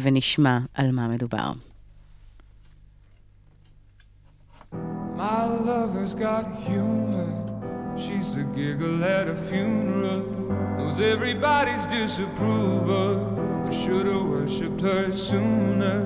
[0.02, 1.52] ונשמע על מה מדובר.
[5.16, 7.32] My lover's got humor.
[7.98, 10.22] She's the giggle at a funeral.
[10.78, 13.12] Knows everybody's disapproval.
[13.70, 15.98] I should have worshipped her sooner.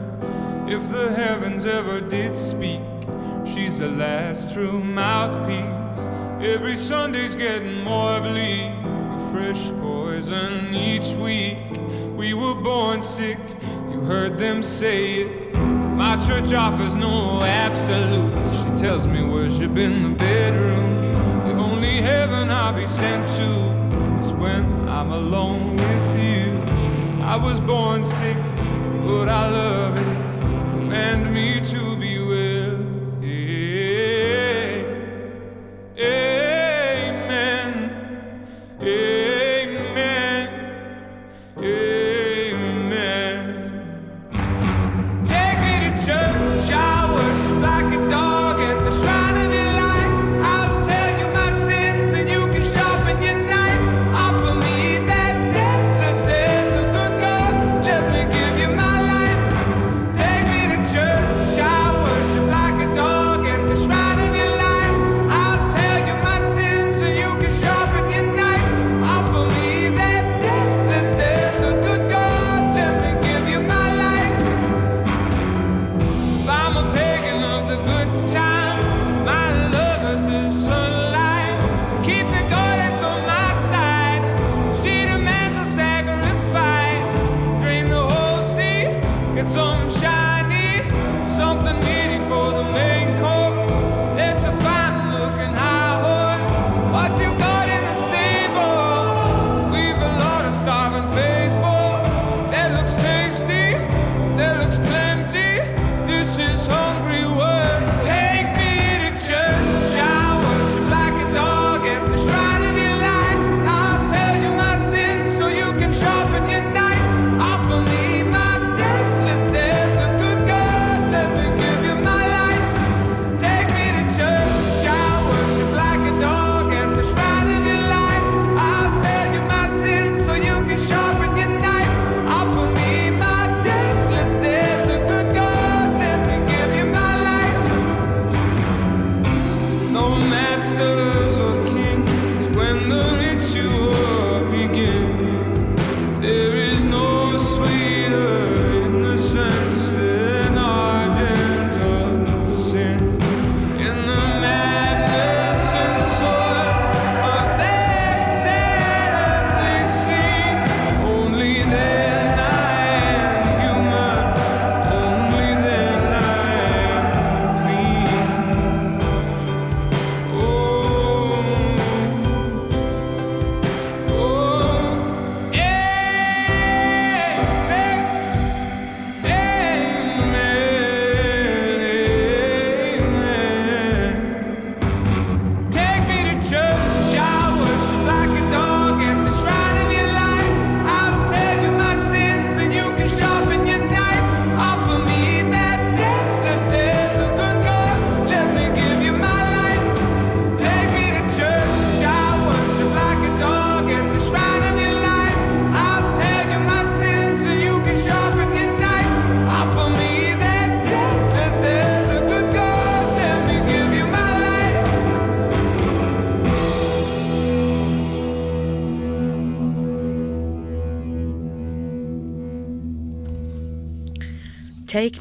[0.67, 2.81] If the heavens ever did speak,
[3.45, 6.07] she's the last true mouthpiece.
[6.41, 11.57] Every Sunday's getting more bleak, a fresh poison each week.
[12.15, 13.39] We were born sick,
[13.91, 15.55] you heard them say it.
[15.55, 18.51] My church offers no absolutes.
[18.57, 21.47] She tells me worship in the bedroom.
[21.47, 26.59] The only heaven I'll be sent to is when I'm alone with you.
[27.23, 28.37] I was born sick,
[29.05, 30.73] but I love it.
[30.73, 32.12] Command me to be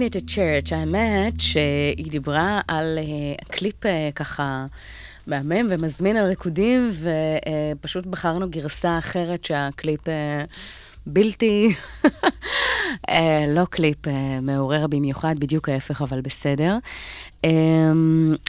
[0.03, 4.67] Me to Church, האמת שהיא דיברה על uh, קליפ uh, ככה
[5.27, 6.91] מהמם ומזמין על ריקודים,
[7.81, 10.11] ופשוט uh, בחרנו גרסה אחרת שהקליפ uh,
[11.07, 13.13] בלתי, uh,
[13.49, 14.11] לא קליפ uh,
[14.43, 16.79] מעורר במיוחד, בדיוק ההפך, אבל בסדר.
[17.47, 17.49] Um,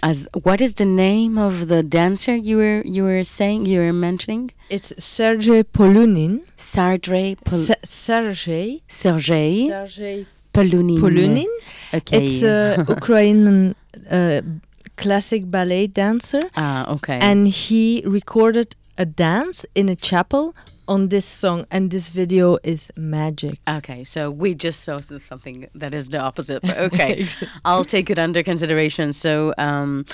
[0.04, 3.94] אז what is the name of the dancer you were, you were saying, you were
[3.94, 4.52] mentioning?
[4.72, 6.40] It's Sergei Polunin.
[6.58, 8.82] Sergei Pol- Sergei.
[8.90, 9.68] Sergei.
[9.68, 11.00] Sergei Polunin.
[11.00, 11.48] Polunin.
[11.94, 12.24] Okay.
[12.24, 13.76] It's a Ukrainian
[14.10, 14.42] uh,
[14.96, 17.20] classic ballet dancer, ah, okay.
[17.22, 20.56] and he recorded a dance in a chapel
[20.88, 23.60] on this song, and this video is magic.
[23.68, 27.28] Okay, so we just saw something that is the opposite, but okay,
[27.66, 29.14] I'll take it under consideration.
[29.14, 30.06] So, um,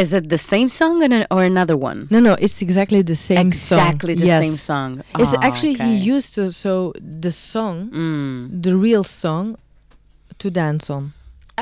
[0.00, 1.98] is it the same song and an, or another one?
[2.10, 4.20] No, no, it's exactly the same exactly song.
[4.20, 4.42] the yes.
[4.44, 4.90] same song.
[5.22, 5.84] It's Ah, actually okay.
[5.86, 6.92] he used to so
[7.24, 9.56] the song, Mm, the real song,
[10.42, 11.12] to dance on.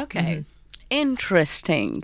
[0.04, 0.44] okay,
[0.90, 2.02] interesting.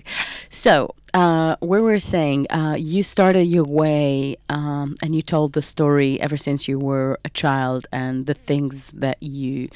[0.49, 5.61] So, uh, we were saying uh, you started your way um, and you told the
[5.61, 9.69] story ever since you were a child and the things that you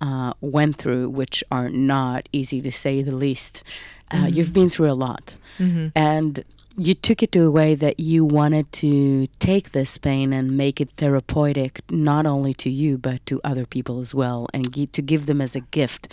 [0.00, 3.62] uh, went through, which are not easy to say the least.
[4.10, 5.36] Uh, You've been through a lot.
[5.94, 6.44] and
[6.76, 10.80] you took it to a way that you wanted to take this pain and make
[10.80, 15.26] it therapeutic not only to you but to other people as well and to give
[15.26, 16.10] them as a gift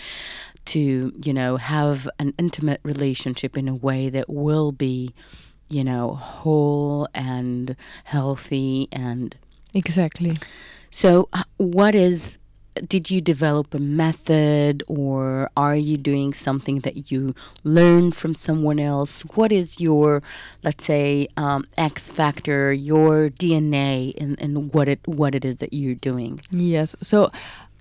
[0.66, 5.14] to you know have an intimate relationship in a way that will be
[5.70, 9.36] you know whole and healthy and
[9.74, 10.36] Exactly.
[10.92, 12.38] so, h- what is,
[12.82, 18.80] did you develop a method or are you doing something that you learned from someone
[18.80, 19.22] else?
[19.36, 20.22] What is your,
[20.64, 25.74] let's say, um, X factor, your DNA and, in what it what it is that
[25.74, 26.40] you're doing?
[26.52, 26.96] Yes.
[27.02, 27.32] So,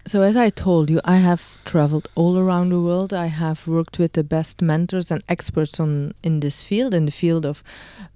[0.06, 3.12] so as I told you, I have traveled all around the world.
[3.12, 7.12] I have worked with the best mentors and experts on in this field, in the
[7.12, 7.62] field of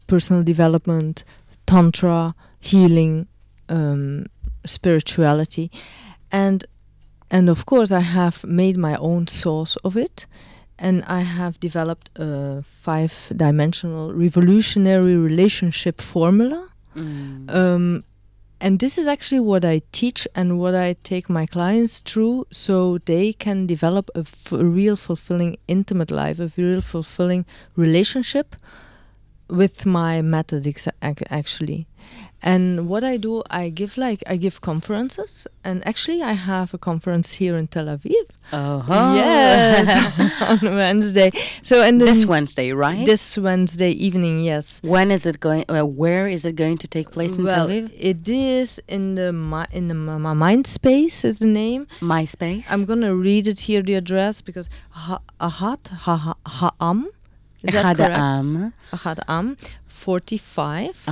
[0.07, 1.25] personal development,
[1.67, 3.27] tantra, healing,
[3.69, 4.27] um,
[4.67, 5.71] spirituality,
[6.33, 6.65] and
[7.31, 10.27] and of course I have made my own source of it.
[10.83, 16.69] And I have developed a five dimensional revolutionary relationship formula
[17.49, 18.05] um,
[18.61, 22.99] and this is actually what I teach and what I take my clients through so
[22.99, 28.57] they can develop a, f- a real fulfilling intimate life, a real fulfilling relationship
[29.49, 30.67] with my method
[31.31, 31.87] actually.
[32.43, 36.79] And what I do, I give like I give conferences, and actually I have a
[36.79, 38.15] conference here in Tel Aviv.
[38.53, 39.13] Oh, uh-huh.
[39.15, 41.33] yes, on Wednesday.
[41.63, 43.05] So and this Wednesday, right?
[43.05, 44.83] This Wednesday evening, yes.
[44.83, 45.67] When is it going?
[45.69, 47.93] Uh, where is it going to take place in well, Tel Aviv?
[47.99, 49.29] It is in the
[49.73, 51.87] in the my, mind space is the name.
[52.01, 52.73] My space.
[52.73, 57.11] I'm gonna read it here the address because ha, ahat ha, ha, ha'am.
[57.63, 58.17] Is that correct?
[58.17, 58.73] Am.
[58.93, 59.57] Ahad Am
[60.01, 61.05] 45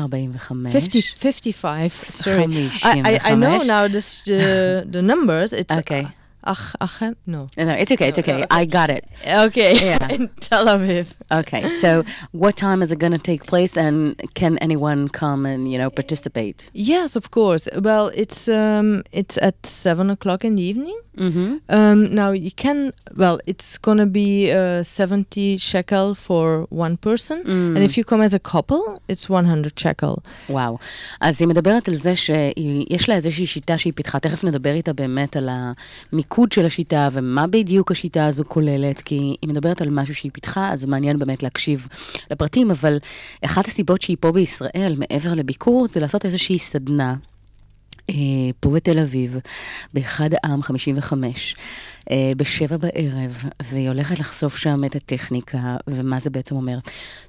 [0.69, 0.73] 45.
[0.73, 2.71] 50 55 sorry.
[2.85, 5.53] I, I, I know now this the the numbers.
[5.53, 6.09] It's Okay.
[6.46, 7.16] Ach, Achem?
[7.26, 7.48] No.
[7.58, 8.46] No, it's okay, it's okay.
[8.52, 9.06] I got it.
[9.26, 9.74] Okay.
[9.76, 10.10] Yeah.
[10.10, 11.14] In Tel Aviv.
[11.32, 15.72] Okay, so what time is it going to take place, and can anyone come and
[15.72, 16.70] you know participate?
[16.74, 17.70] Yes, of course.
[17.88, 21.00] Well, it's um, it's at seven o'clock in the evening.
[21.18, 21.50] Mm-hmm.
[21.70, 22.92] Um, now you can.
[23.16, 28.34] Well, it's gonna be uh, seventy shekel for one person, and if you come as
[28.34, 30.22] a couple, it's one hundred shekel.
[30.50, 30.78] וואו.
[31.22, 35.36] אז היא מדברת על זה שיש לה איזושהי שיטה שהיא פיתחה, תכף נדבר איתה באמת
[35.36, 35.50] על
[36.29, 40.73] המיקוד של השיטה ומה בדיוק השיטה הזו כוללת, כי היא מדברת על משהו שהיא פיתחה,
[40.73, 41.89] אז מעניין באמת להקשיב
[42.31, 42.99] לפרטים, אבל
[43.45, 47.15] אחת הסיבות שהיא פה בישראל, מעבר לביקור, זה לעשות איזושהי סדנה.
[48.11, 48.15] אה,
[48.61, 49.37] פה בתל אביב,
[49.95, 51.57] באחד העם 55,
[52.11, 56.79] אה, בשבע בערב, והיא הולכת לחשוף שם את הטכניקה ומה זה בעצם אומר.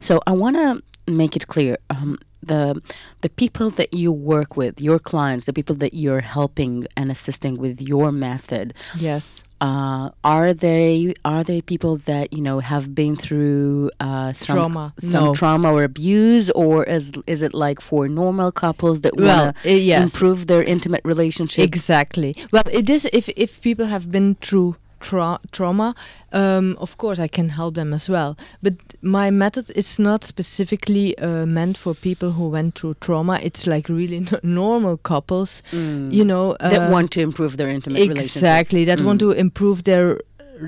[0.04, 1.98] So I want to make it clear, um,
[2.42, 2.82] the,
[3.22, 7.58] the people that you work with, your clients, the people that you're helping and assisting
[7.58, 9.44] with your method, Yes.
[9.62, 14.94] uh, are they are they people that you know have been through uh, some Trauma.
[15.00, 15.34] some No.
[15.34, 19.72] trauma or abuse, or is is it like for normal couples that Well, want to
[19.72, 20.02] uh, yes.
[20.04, 21.64] improve their intimate relationship?
[21.66, 22.36] Exactly.
[22.54, 25.94] Well, it is if if people have been through tra- trauma,
[26.34, 28.36] um, of course I can help them as well.
[28.62, 33.40] But my method is not specifically uh, meant for people who went through trauma.
[33.42, 36.70] It's like really n- normal couples, you know, Mm.
[36.70, 38.26] that uh, want to improve their intimate relationship.
[38.36, 39.26] exactly that want Mm.
[39.26, 40.20] to improve their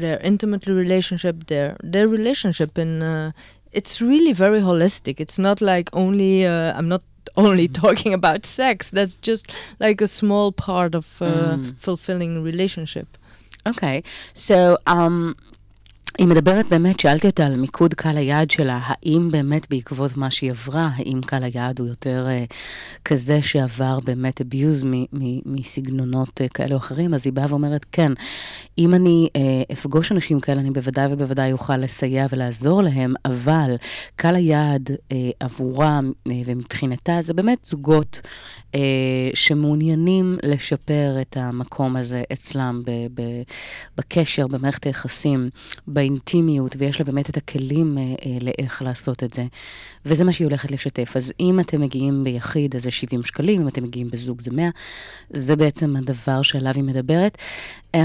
[0.01, 3.31] their intimate relationship, their their relationship, and uh,
[3.73, 5.19] it's really very holistic.
[5.19, 7.01] It's not like only uh, I'm not
[7.35, 8.89] only talking about sex.
[8.91, 9.45] That's just
[9.79, 11.25] like a small part of uh,
[11.57, 11.75] Mm.
[11.77, 13.07] fulfilling relationship.
[13.65, 14.01] אוקיי,
[14.35, 14.93] so, um,
[16.17, 20.51] היא מדברת באמת, שאלתי אותה על מיקוד קהל היעד שלה, האם באמת בעקבות מה שהיא
[20.51, 22.53] עברה, האם קהל היעד הוא יותר uh,
[23.05, 24.85] כזה שעבר באמת abuse
[25.45, 28.11] מסגנונות uh, כאלה או אחרים, אז היא באה ואומרת, כן,
[28.77, 29.39] אם אני uh,
[29.73, 33.75] אפגוש אנשים כאלה, אני בוודאי ובוודאי אוכל לסייע ולעזור להם, אבל
[34.15, 38.27] קהל היעד uh, עבורם uh, ומבחינתה זה באמת זוגות uh,
[39.33, 43.41] שמעוניינים לשפר את המקום הזה אצלם ב- ב-
[43.97, 45.49] בקשר, במערכת היחסים,
[45.87, 49.45] באינטימיות, ויש לה באמת את הכלים אה, אה, לאיך לעשות את זה.
[50.05, 51.17] וזה מה שהיא הולכת לשתף.
[51.17, 54.69] אז אם אתם מגיעים ביחיד, אז זה 70 שקלים, אם אתם מגיעים בזוג זה 100.
[55.29, 57.37] זה בעצם הדבר שעליו היא מדברת.
[57.95, 57.99] Um,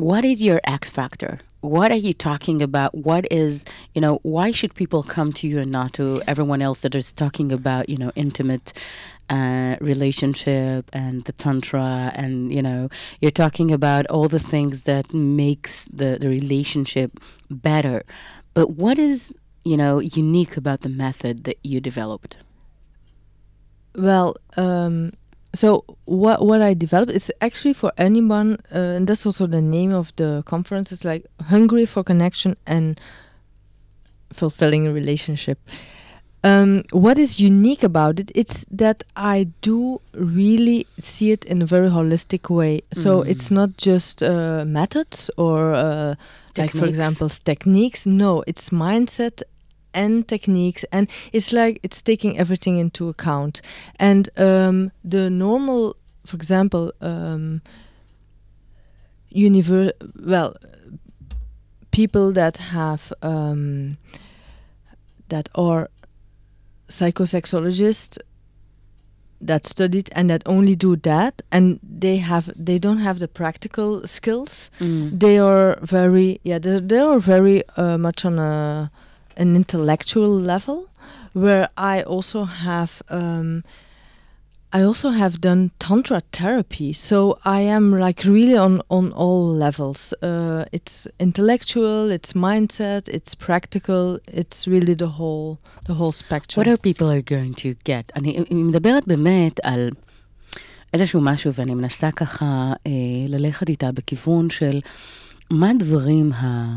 [0.00, 1.38] what is your X factor?
[1.62, 2.94] What are you talking about?
[2.94, 6.80] What is, you know, why should people come to you and not to everyone else
[6.82, 8.72] that is talking about, you know, intimate
[9.28, 12.88] uh, relationship and the tantra and you know
[13.20, 17.18] you're talking about all the things that makes the, the relationship
[17.50, 18.02] better
[18.54, 19.34] but what is
[19.64, 22.36] you know unique about the method that you developed
[23.96, 25.12] Well, um,
[25.54, 29.92] so what what I developed is actually for anyone, uh, and that's also the name
[29.92, 30.92] of the conference.
[30.92, 33.00] It's like hungry for connection and
[34.32, 35.58] fulfilling relationship.
[36.46, 38.30] Um, what is unique about it?
[38.34, 42.80] It's that I do really see it in a very holistic way.
[42.92, 43.28] So Mm.
[43.30, 46.14] it's not just uh, methods or, uh,
[46.56, 48.06] like for example, techniques.
[48.06, 49.42] No, it's mindset
[49.92, 53.60] and techniques, and it's like it's taking everything into account.
[53.98, 57.60] And um, the normal, for example, um,
[59.34, 59.92] univer-
[60.24, 60.54] well,
[61.90, 63.96] people that have um,
[65.28, 65.88] that are
[66.88, 68.18] psychosexologists
[69.40, 74.06] that studied and that only do that and they have they don't have the practical
[74.06, 74.70] skills.
[75.18, 78.90] They are very yeah they, they are very uh, much on a
[79.36, 80.88] an intellectual level
[81.34, 83.62] where i also have um,
[84.72, 90.12] i also have done tantra therapy so i am like really on on all levels
[90.22, 96.68] uh, it's intellectual it's mindset it's practical it's really the whole the whole spectrum What
[96.68, 98.12] are people are going to get?
[98.16, 99.90] אני, מדברת באמת על
[100.94, 102.92] איזשהו משהו, ואני מנסה ככה אה,
[103.28, 104.80] ללכת איתה בכיוון של
[105.50, 106.76] מה הדברים ה...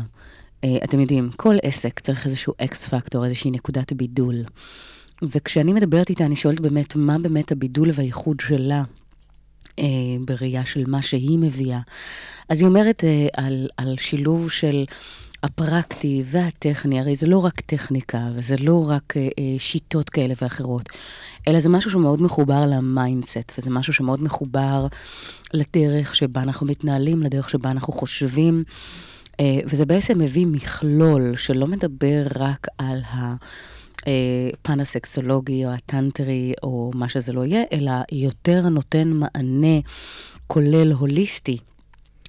[0.64, 4.34] אה, אתם יודעים, כל עסק צריך איזשהו אקס פקטור, איזושהי נקודת בידול.
[5.22, 8.82] וכשאני מדברת איתה, אני שואלת באמת, מה באמת הבידול והייחוד שלה
[9.78, 9.84] אה,
[10.24, 11.80] בראייה של מה שהיא מביאה.
[12.48, 14.84] אז היא אומרת אה, על, על שילוב של
[15.42, 20.88] הפרקטי והטכני, הרי זה לא רק טכניקה, וזה לא רק אה, אה, שיטות כאלה ואחרות,
[21.48, 24.86] אלא זה משהו שמאוד מחובר ל mindset, וזה משהו שמאוד מחובר
[25.52, 28.64] לדרך שבה אנחנו מתנהלים, לדרך שבה אנחנו חושבים.
[29.40, 33.00] אה, וזה בעצם מביא מכלול שלא מדבר רק על
[34.06, 39.80] הפן הסקסולוגי או הטנטרי או מה שזה לא יהיה, אלא יותר נותן מענה
[40.46, 41.58] כולל הוליסטי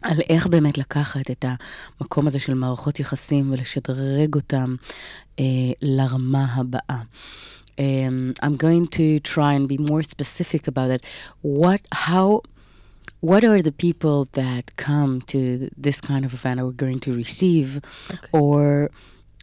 [0.02, 1.46] על איך באמת לקחת את
[2.02, 4.76] המקום הזה של מערכות יחסים ולשדרג אותם
[5.40, 5.46] אה,
[5.82, 7.02] לרמה הבאה.
[7.78, 11.02] Um, I'm going to try and be more specific about it.
[11.42, 12.42] What, how,
[13.22, 17.80] what are the people that come to this kind of event are going to receive,
[18.14, 18.28] okay.
[18.34, 18.92] or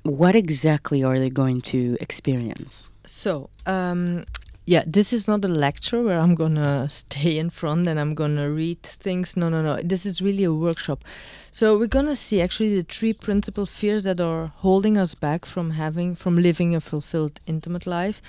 [0.08, 2.88] what exactly are they going to experience?
[3.04, 4.24] So, um,
[4.68, 8.50] yeah, this is not a lecture where I'm gonna stay in front and I'm gonna
[8.50, 9.36] read things.
[9.36, 9.80] No, no, no.
[9.82, 11.04] This is really a workshop.
[11.52, 15.70] So we're gonna see actually the three principal fears that are holding us back from
[15.70, 18.20] having, from living a fulfilled, intimate life.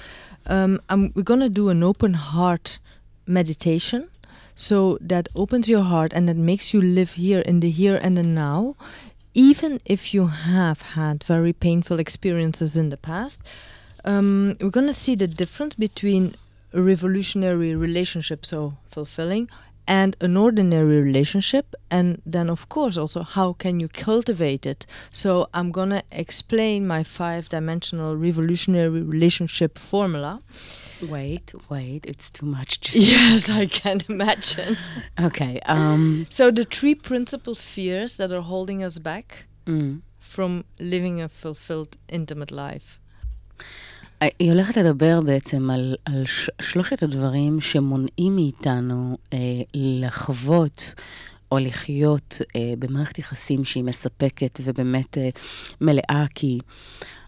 [0.45, 2.79] Um, we're gonna do an open heart
[3.27, 4.09] meditation.
[4.55, 8.17] So that opens your heart and that makes you live here in the here and
[8.17, 8.75] the now,
[9.33, 13.41] even if you have had very painful experiences in the past
[14.05, 16.35] um, we're going to see the difference between
[16.73, 19.49] revolutionary relationship, so fulfilling,
[19.89, 24.85] and an ordinary relationship and then of course also how can you cultivate it?
[25.11, 30.41] So i'm going to explain my five dimensional revolutionary relationship formula.
[31.01, 34.77] Wait wait it's too much yes i can imagine.
[35.19, 40.01] Okay um so the three principal fears that are holding us back mm.
[40.19, 42.99] from living a fulfilled intimate life
[44.21, 46.23] היא הולכת לדבר בעצם על, על
[46.61, 49.37] שלושת הדברים שמונעים מאיתנו אה,
[49.73, 50.93] לחוות
[51.51, 55.29] או לחיות אה, במערכת יחסים שהיא מספקת ובאמת אה,
[55.81, 56.59] מלאה, כי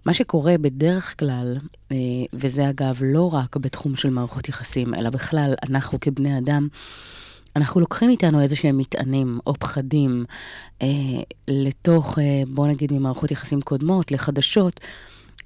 [0.05, 1.57] מה שקורה בדרך כלל,
[1.91, 1.97] אה,
[2.33, 6.67] וזה אגב לא רק בתחום של מערכות יחסים, אלא בכלל, אנחנו כבני אדם,
[7.55, 10.25] אנחנו לוקחים איתנו איזה שהם מטענים או פחדים
[10.81, 10.87] אה,
[11.47, 14.79] לתוך, אה, בוא נגיד, ממערכות יחסים קודמות לחדשות.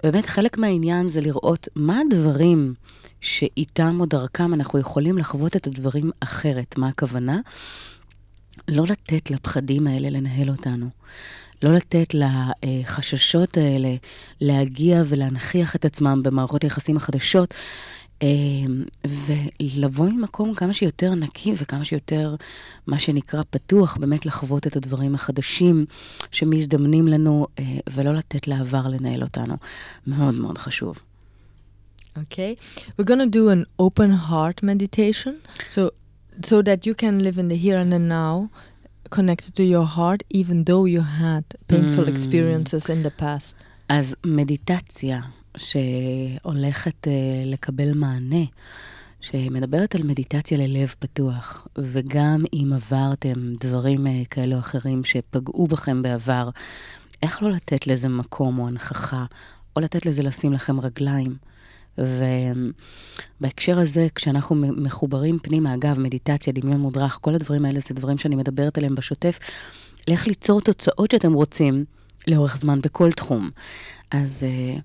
[0.06, 2.74] באמת חלק מהעניין זה לראות מה הדברים
[3.22, 6.78] שאיתם או דרכם אנחנו יכולים לחוות את הדברים אחרת.
[6.78, 7.40] מה הכוונה?
[8.68, 10.90] לא לתת לפחדים האלה לנהל אותנו.
[11.64, 13.96] לא לתת לחששות האלה
[14.42, 17.54] להגיע ולהנכיח את עצמם במערכות היחסים החדשות,
[19.60, 22.36] ולבוא ממקום כמה שיותר נקי וכמה שיותר,
[22.88, 25.86] מה שנקרא, פתוח, באמת לחוות את הדברים החדשים
[26.32, 27.64] שמזדמנים לנו, אה,
[27.94, 29.56] ולא לתת לעבר לנהל אותנו.
[30.08, 31.00] מאוד מאוד חשוב.
[32.18, 32.56] Okay,
[32.98, 35.34] we're going to do an open heart meditation,
[35.76, 35.82] so
[36.52, 38.50] so that you can live in the here and the now,
[39.10, 42.14] connected to your heart, even though you had painful mm.
[42.14, 43.56] experiences in the past.
[43.90, 45.22] אז מדיטציה
[45.58, 47.10] שהולכת uh,
[47.46, 48.46] לקבל מענה,
[49.22, 56.02] שמדברת על מדיטציה ללב פתוח, וגם אם עברתם דברים uh, כאלה או אחרים שפגעו בכם
[56.02, 56.50] בעבר,
[57.24, 59.26] איך לא לתת לזה מקום או הנכחה,
[59.76, 61.36] או לתת לזה לשים לכם רגליים.
[61.98, 68.36] ובהקשר הזה, כשאנחנו מחוברים פנימה, אגב, מדיטציה, דמיון מודרך, כל הדברים האלה זה דברים שאני
[68.36, 69.40] מדברת עליהם בשוטף,
[70.08, 71.86] לאיך ליצור תוצאות שאתם רוצים
[72.28, 73.50] לאורך זמן בכל תחום.
[74.12, 74.82] אז uh,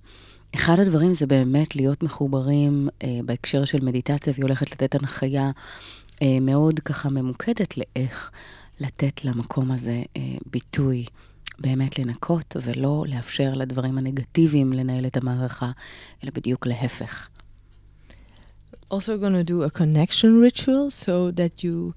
[0.55, 5.51] אחד הדברים זה באמת להיות מחוברים אה, בהקשר של מדיטציה, והיא הולכת לתת הנחיה
[6.23, 8.31] אה, מאוד ככה ממוקדת לאיך
[8.81, 11.05] לתת למקום הזה אה, ביטוי,
[11.59, 15.71] באמת לנקות, ולא לאפשר לדברים הנגטיביים לנהל את המערכה,
[16.25, 17.29] אלא בדיוק להפך.
[18.93, 21.95] Also going to do a connection ritual so that you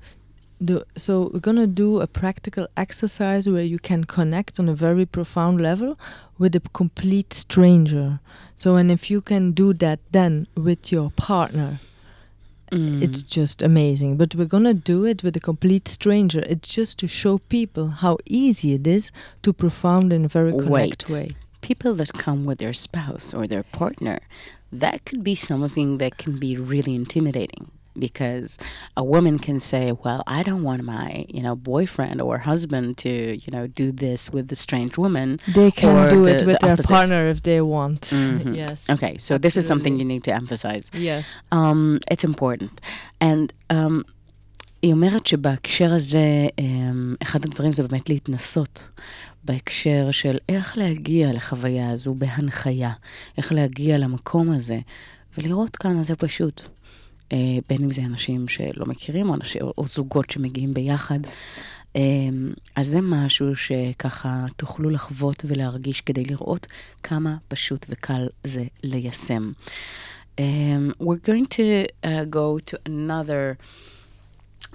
[0.68, 4.74] the, so we're going to do a practical exercise where you can connect on a
[4.74, 6.00] very profound level
[6.38, 8.20] with a complete stranger.
[8.56, 11.80] So and if you can do that then with your partner,
[12.72, 13.02] mm.
[13.02, 14.18] it's just amazing.
[14.18, 16.44] But we're going to do it with a complete stranger.
[16.48, 19.12] It's just to show people how easy it is
[19.42, 21.10] to profound in a very connect Wait.
[21.10, 21.30] way.
[21.62, 24.20] People that come with their spouse or their partner,
[24.72, 28.59] that could be something that can be really intimidating because
[28.97, 33.11] a woman can say, "Well, I don't want my you know boyfriend or husband to
[33.11, 36.67] you know do this with the strange woman." They can do the, it with the
[36.67, 36.89] their opposite.
[36.89, 38.03] partner if they want.
[38.03, 38.55] Mm-hmm.
[38.55, 38.89] yes.
[38.89, 39.39] Okay, so absolutely.
[39.39, 40.91] this is something you need to emphasize.
[40.93, 41.39] Yes.
[41.53, 42.81] Um, it's important,
[43.21, 44.05] and um,
[44.83, 46.47] היא אומרת שבהקשר הזה,
[47.23, 48.89] אחד הדברים זה באמת להתנסות
[49.45, 52.93] בהקשר של איך להגיע לחוויה הזו בהנחיה,
[53.39, 54.79] איך להגיע למקום הזה,
[55.39, 56.63] ולראות כמה זה פשוט.
[57.34, 57.38] אה,
[57.70, 61.20] בין אם זה אנשים שלא מכירים, או, אנשים, או זוגות שמגיעים ביחד.
[61.96, 62.02] אה,
[62.76, 66.68] אז זה משהו שככה תוכלו לחוות ולהרגיש כדי לראות
[67.04, 69.52] כמה פשוט וקל זה ליישם.
[70.38, 73.60] Um, we're going to uh, go to another,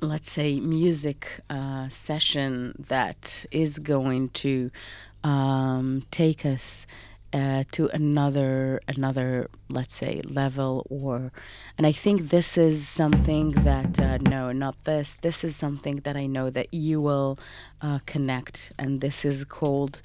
[0.00, 2.52] let's say, music uh, session
[2.88, 4.70] that is going to
[5.24, 6.86] um, take us
[7.33, 11.31] uh, to another another let's say level or
[11.76, 15.18] and i think this is something that uh, no not this.
[15.18, 17.39] This is something that i know that you will
[17.83, 20.01] uh, connect and this is called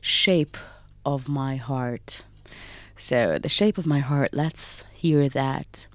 [0.00, 0.56] shape
[1.04, 2.22] of my heart.
[2.96, 5.86] So the shape of my heart let's hear that.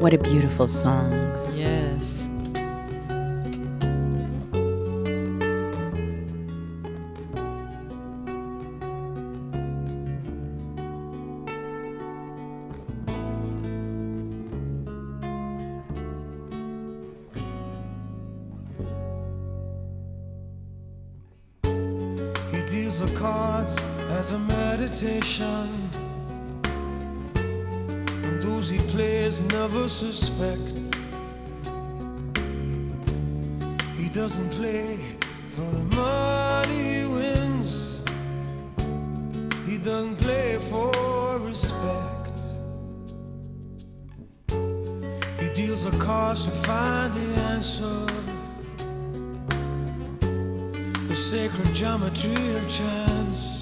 [0.00, 1.39] What a beautiful song.
[23.20, 23.76] cards
[24.18, 25.68] as a meditation.
[28.24, 30.76] And those he plays never suspect.
[33.98, 34.98] He doesn't play
[35.50, 38.00] for the money he wins,
[39.66, 42.38] he doesn't play for respect.
[45.40, 48.29] He deals a cards to find the answer
[51.20, 53.59] sacred geometry of chance.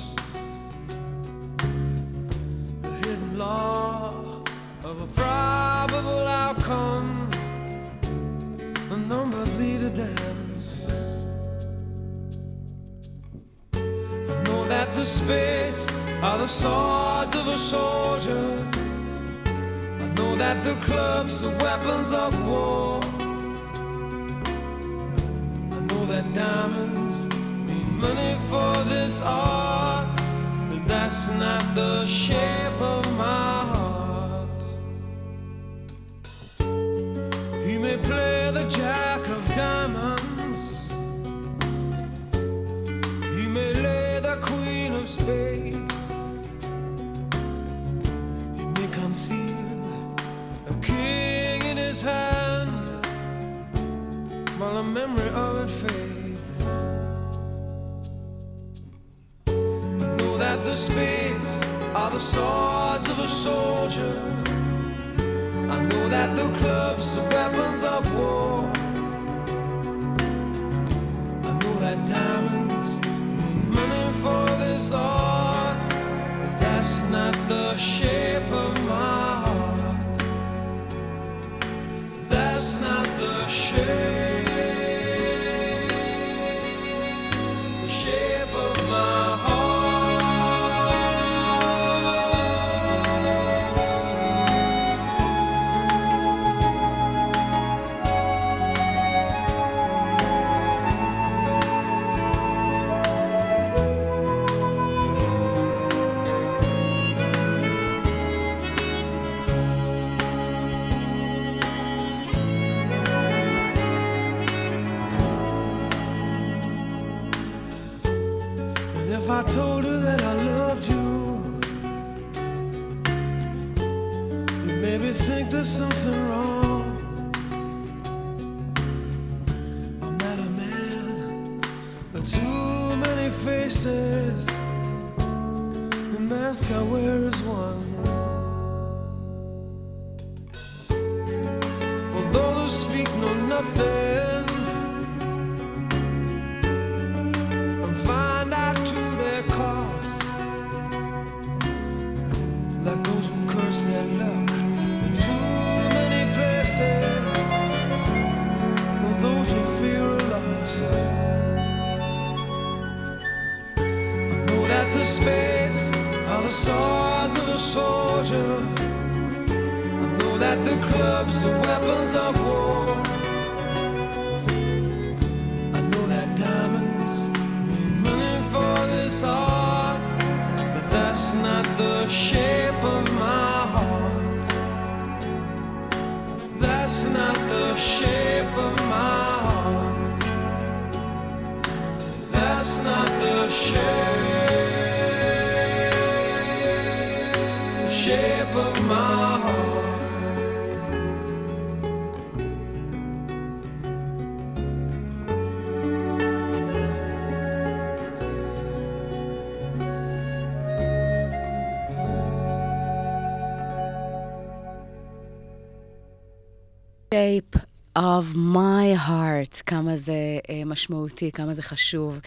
[217.99, 222.19] Of my heart, כמה זה uh, משמעותי, כמה זה חשוב.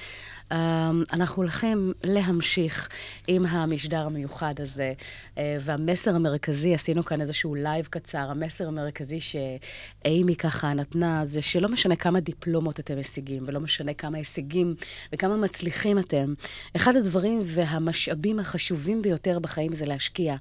[0.52, 0.54] Um,
[1.14, 2.90] אנחנו הולכים להמשיך
[3.28, 4.94] עם המשדר המיוחד הזה,
[5.36, 11.70] uh, והמסר המרכזי, עשינו כאן איזשהו לייב קצר, המסר המרכזי שאימי ככה נתנה, זה שלא
[11.70, 14.76] משנה כמה דיפלומות אתם משיגים, ולא משנה כמה הישגים
[15.14, 16.34] וכמה מצליחים אתם,
[16.76, 20.36] אחד הדברים והמשאבים החשובים ביותר בחיים זה להשקיע.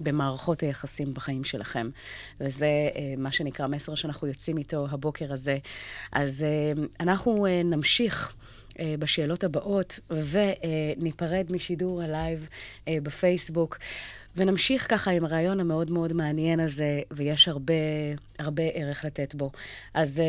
[0.00, 1.90] במערכות היחסים בחיים שלכם.
[2.40, 5.58] וזה uh, מה שנקרא מסר שאנחנו יוצאים איתו הבוקר הזה.
[6.12, 8.34] אז uh, אנחנו uh, נמשיך.
[8.98, 12.48] בשאלות הבאות, וניפרד משידור הלייב
[12.90, 13.76] בפייסבוק,
[14.36, 17.74] ונמשיך ככה עם הרעיון המאוד מאוד מעניין הזה, ויש הרבה,
[18.38, 19.50] הרבה ערך לתת בו.
[19.94, 20.22] אז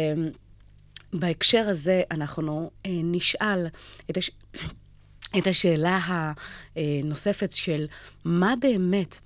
[1.13, 3.67] בהקשר הזה אנחנו נשאל
[4.09, 4.31] את, הש...
[5.37, 5.99] את השאלה
[6.75, 7.87] הנוספת של
[8.25, 9.19] מה באמת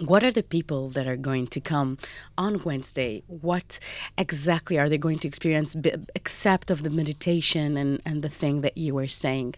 [0.00, 1.98] what are the people that are going to come
[2.38, 3.22] on Wednesday?
[3.26, 3.78] What
[4.16, 5.76] exactly are they going to experience,
[6.14, 9.54] except of the meditation and, and the thing that you were saying?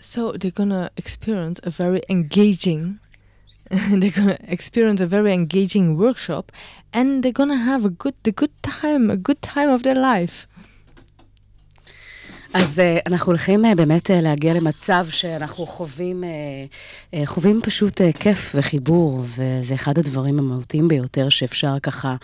[0.00, 3.00] So they're gonna experience a very engaging.
[3.70, 6.52] they're gonna experience a very engaging workshop,
[6.92, 10.46] and they're gonna have a good, the good time, a good time of their life.
[12.58, 16.24] אז uh, אנחנו הולכים uh, באמת uh, להגיע למצב שאנחנו חווים,
[17.24, 22.16] חווים פשוט כיף וחיבור, וזה אחד הדברים המהותיים ביותר שאפשר ככה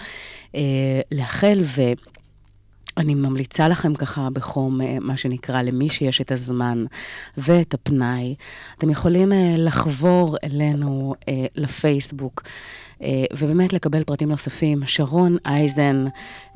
[1.13, 1.61] לאחל,
[2.97, 6.85] ואני ממליצה לכם ככה בחום, מה שנקרא, למי שיש את הזמן
[7.37, 8.35] ואת הפנאי,
[8.79, 11.15] אתם יכולים לחבור אלינו
[11.57, 12.43] לפייסבוק.
[13.03, 14.83] אה, ובאמת לקבל פרטים נוספים.
[14.87, 16.05] שרון אייזן,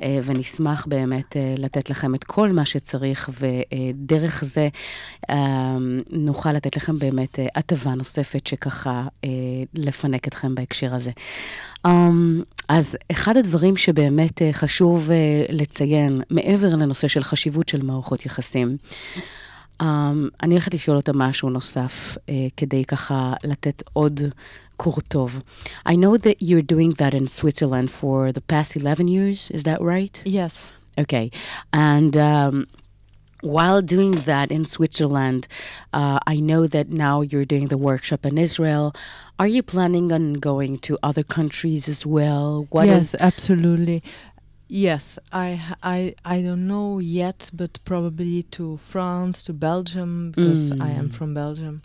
[0.02, 4.68] אה, ונשמח באמת אה, לתת לכם את כל מה שצריך, ודרך זה
[6.12, 9.06] נוכל לתת לכם באמת הטבה נוספת שככה
[9.74, 11.10] לפנק אתכם בהקשר הזה.
[11.86, 15.10] אמ, אז אחד הדברים שבאמת חשוב
[15.48, 18.76] לציין, מעבר לנושא של חשיבות של מערכות יחסים,
[19.82, 19.84] Um,
[20.42, 24.20] אני הולכת לשאול אותה משהו נוסף, uh, כדי ככה לתת עוד
[24.78, 25.42] Kurtov.
[25.84, 29.80] I know that you're doing that in Switzerland for the past 11 years, is that
[29.80, 30.20] right?
[30.24, 30.72] Yes.
[30.98, 31.30] Okay.
[31.72, 32.66] And um,
[33.40, 35.46] while doing that in Switzerland,
[35.92, 38.94] uh, I know that now you're doing the workshop in Israel.
[39.38, 42.66] Are you planning on going to other countries as well?
[42.70, 44.02] What yes, is absolutely.
[44.68, 50.82] Yes, I, I, I don't know yet, but probably to France, to Belgium, because mm.
[50.82, 51.14] I am mm.
[51.14, 51.82] from Belgium.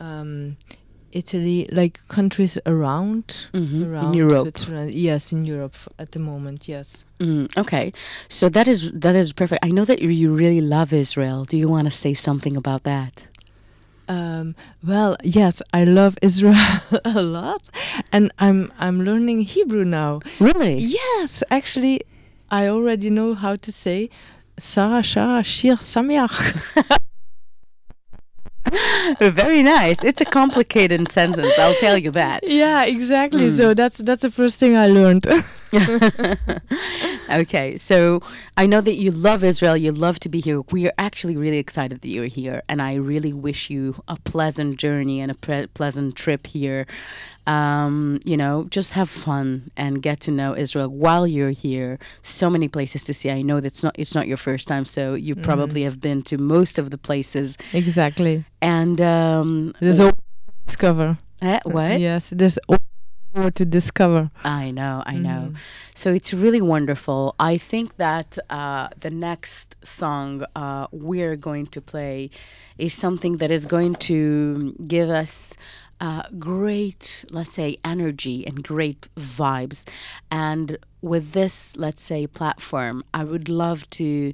[0.00, 0.56] Um,
[1.16, 3.90] Italy, like countries around, mm-hmm.
[3.90, 4.44] around Europe.
[4.44, 4.90] Switzerland.
[4.90, 6.68] Yes, in Europe at the moment.
[6.68, 7.04] Yes.
[7.18, 7.92] Mm, okay,
[8.28, 9.64] so that is that is perfect.
[9.64, 11.44] I know that you really love Israel.
[11.44, 13.26] Do you want to say something about that?
[14.08, 14.54] Um,
[14.84, 16.54] well, yes, I love Israel
[17.04, 17.62] a lot,
[18.12, 20.20] and I'm I'm learning Hebrew now.
[20.38, 20.76] Really?
[20.78, 22.02] Yes, actually,
[22.50, 24.10] I already know how to say
[24.58, 26.98] Sarah Shara Shir Sameach.
[29.20, 30.02] Very nice.
[30.02, 32.40] It's a complicated sentence, I'll tell you that.
[32.46, 33.50] Yeah, exactly.
[33.50, 33.56] Mm.
[33.56, 35.26] So that's that's the first thing I learned.
[37.30, 38.20] okay, so
[38.56, 40.62] I know that you love Israel, you love to be here.
[40.70, 44.78] We are actually really excited that you're here, and I really wish you a pleasant
[44.78, 46.86] journey and a pre- pleasant trip here.
[47.46, 51.98] Um, you know, just have fun and get to know Israel while you're here.
[52.22, 53.30] So many places to see.
[53.30, 55.42] I know that's not it's not your first time, so you mm.
[55.42, 57.56] probably have been to most of the places.
[57.72, 58.44] Exactly.
[58.60, 60.12] And um, there's a
[60.66, 61.18] discover.
[61.40, 62.00] Uh, what?
[62.00, 62.58] Yes, there's
[63.36, 64.30] more to discover.
[64.44, 65.52] I know, I know.
[65.52, 65.56] Mm.
[65.94, 67.34] So it's really wonderful.
[67.38, 72.30] I think that uh, the next song uh, we're going to play
[72.78, 75.54] is something that is going to give us.
[75.98, 79.88] Uh, great, let's say, energy and great vibes.
[80.30, 84.32] And with this, let's say, platform, I would love to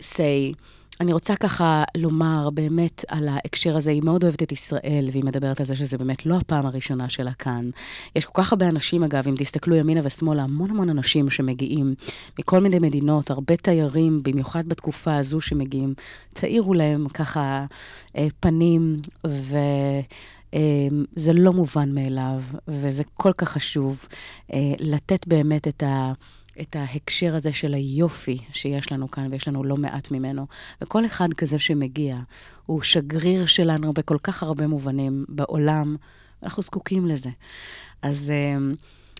[0.00, 0.54] say,
[1.00, 5.60] אני רוצה ככה לומר באמת על ההקשר הזה, היא מאוד אוהבת את ישראל, והיא מדברת
[5.60, 7.70] על זה שזה באמת לא הפעם הראשונה שלה כאן.
[8.16, 11.94] יש כל כך הרבה אנשים, אגב, אם תסתכלו ימינה ושמאלה, המון המון אנשים שמגיעים
[12.38, 15.94] מכל מיני מדינות, הרבה תיירים, במיוחד בתקופה הזו שמגיעים,
[16.32, 17.66] תאירו להם ככה
[18.16, 19.56] אה, פנים, ו...
[20.54, 20.60] אה,
[21.16, 24.06] זה לא מובן מאליו, וזה כל כך חשוב
[24.52, 26.12] אה, לתת באמת את ה...
[26.60, 30.46] את ההקשר הזה של היופי שיש לנו כאן, ויש לנו לא מעט ממנו.
[30.80, 32.18] וכל אחד כזה שמגיע,
[32.66, 35.96] הוא שגריר שלנו בכל כך הרבה מובנים בעולם,
[36.42, 37.30] ואנחנו זקוקים לזה.
[38.02, 38.76] אז uh,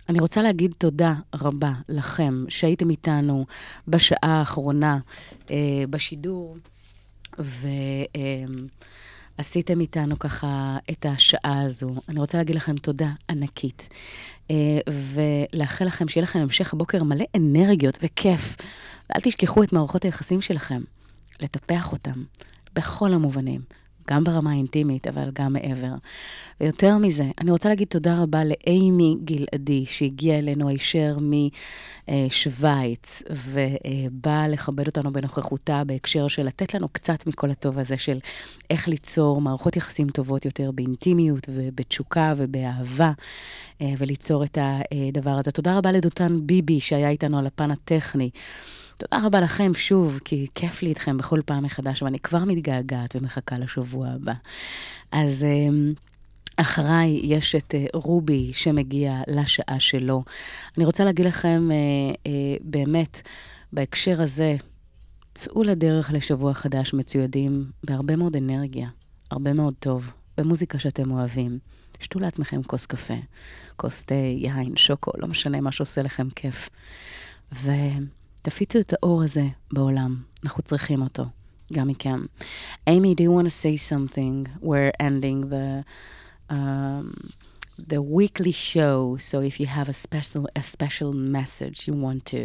[0.08, 3.46] אני רוצה להגיד תודה רבה לכם שהייתם איתנו
[3.88, 4.98] בשעה האחרונה
[5.46, 5.50] uh,
[5.90, 6.56] בשידור,
[7.38, 7.66] ו...
[9.38, 11.94] עשיתם איתנו ככה את השעה הזו.
[12.08, 13.88] אני רוצה להגיד לכם תודה ענקית,
[14.50, 14.56] אה,
[14.88, 18.56] ולאחל לכם שיהיה לכם המשך הבוקר מלא אנרגיות וכיף.
[19.10, 20.82] ואל תשכחו את מערכות היחסים שלכם,
[21.40, 22.24] לטפח אותם
[22.74, 23.60] בכל המובנים.
[24.10, 25.92] גם ברמה האינטימית, אבל גם מעבר.
[26.60, 31.16] ויותר מזה, אני רוצה להגיד תודה רבה לאימי גלעדי, שהגיעה אלינו הישר
[32.08, 38.18] משוויץ, ובאה לכבד אותנו בנוכחותה בהקשר של לתת לנו קצת מכל הטוב הזה של
[38.70, 43.12] איך ליצור מערכות יחסים טובות יותר באינטימיות ובתשוקה ובאהבה,
[43.80, 45.50] וליצור את הדבר הזה.
[45.50, 48.30] תודה רבה לדותן ביבי, שהיה איתנו על הפן הטכני.
[48.98, 53.58] תודה רבה לכם שוב, כי כיף לי איתכם בכל פעם מחדש, ואני כבר מתגעגעת ומחכה
[53.58, 54.32] לשבוע הבא.
[55.12, 55.44] אז...
[55.44, 55.92] אמ,
[56.60, 60.24] אחריי יש את uh, רובי שמגיע לשעה שלו.
[60.76, 62.28] אני רוצה להגיד לכם, uh, uh,
[62.60, 63.28] באמת,
[63.72, 64.56] בהקשר הזה,
[65.34, 68.88] צאו לדרך לשבוע חדש מצוידים בהרבה מאוד אנרגיה,
[69.30, 71.58] הרבה מאוד טוב, במוזיקה שאתם אוהבים.
[72.00, 73.14] שתו לעצמכם כוס קפה,
[73.76, 76.68] כוס תה, יין, שוקו, לא משנה מה שעושה לכם כיף.
[77.52, 77.70] ו...
[78.47, 81.23] תפיצו את האור הזה בעולם, אנחנו צריכים אותו,
[81.73, 82.25] גם מכם.
[82.89, 84.47] Amy, do you want to say something?
[84.61, 85.85] We're ending the,
[86.49, 87.31] um,
[87.77, 92.43] the weekly show, so if you have a special, a special message you want to,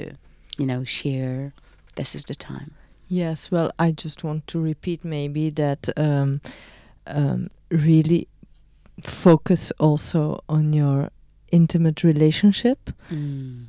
[0.59, 1.53] you know, share,
[1.97, 2.71] this is the time.
[3.09, 6.41] Yes, well, I just want to repeat maybe that um,
[7.07, 8.29] um, really
[9.03, 11.11] focus also on your
[11.51, 12.91] intimate relationship.
[13.11, 13.66] Mm.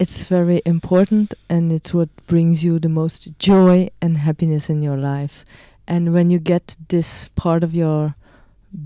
[0.00, 4.96] it's very important and it's what brings you the most joy and happiness in your
[4.96, 5.44] life.
[5.88, 8.14] And when you get this part of your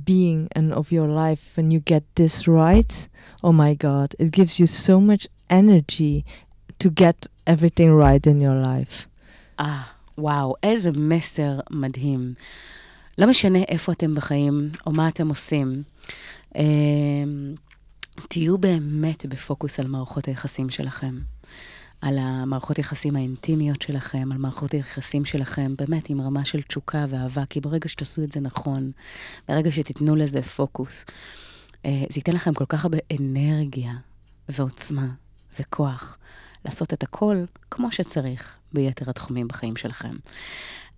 [0.05, 3.09] being and of your life, when you get this right,
[3.42, 6.24] oh my God, it gives you so much energy
[6.78, 9.07] to get everything right in your life.
[9.61, 9.82] אה,
[10.18, 12.34] וואו, איזה מסר מדהים.
[13.18, 15.82] לא משנה איפה אתם בחיים או מה אתם עושים.
[18.16, 21.20] תהיו באמת בפוקוס על מערכות היחסים שלכם.
[22.01, 27.45] על המערכות יחסים האינטימיות שלכם, על מערכות היחסים שלכם, באמת עם רמה של תשוקה ואהבה,
[27.45, 28.91] כי ברגע שתעשו את זה נכון,
[29.47, 31.05] ברגע שתיתנו לזה פוקוס,
[31.86, 33.93] אה, זה ייתן לכם כל כך הרבה אנרגיה
[34.49, 35.07] ועוצמה
[35.59, 36.18] וכוח
[36.66, 37.38] לעשות את הכל
[37.72, 40.16] כמו שצריך ביתר התחומים בחיים שלכם.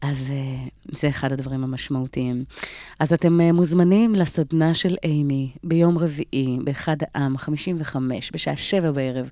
[0.01, 2.43] אז uh, זה אחד הדברים המשמעותיים.
[2.99, 9.29] אז אתם uh, מוזמנים לסדנה של אימי ביום רביעי, באחד העם, 55, בשעה שבע בערב,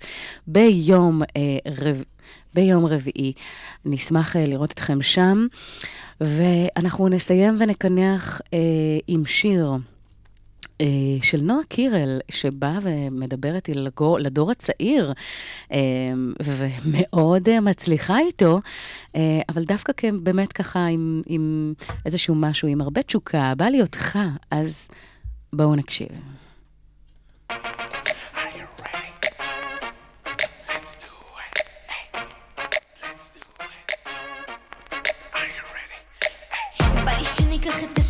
[0.47, 1.27] ביום, uh,
[1.81, 2.03] רב...
[2.53, 3.33] ביום רביעי.
[3.85, 5.47] נשמח לראות אתכם שם,
[6.21, 8.41] ואנחנו נסיים ונקנח
[9.07, 9.71] עם שיר.
[10.81, 10.87] אה,
[11.21, 15.13] של נועה קירל, שבאה ומדברת לדור, לדור הצעיר,
[15.71, 15.79] אה,
[16.43, 18.61] ומאוד אה, מצליחה איתו,
[19.49, 21.73] אבל דווקא באמת ככה עם, עם
[22.05, 24.19] איזשהו משהו, עם הרבה תשוקה, בא לי אותך,
[24.51, 24.89] אז
[25.53, 26.09] בואו נקשיב.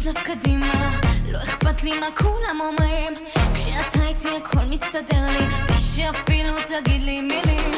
[0.05, 3.13] שלב קדימה לא אכפת לי מה כולם אומרים.
[3.53, 5.45] כשאתה איתי הכל מסתדר לי.
[5.67, 7.71] בלי שאפילו תגיד לי מילים.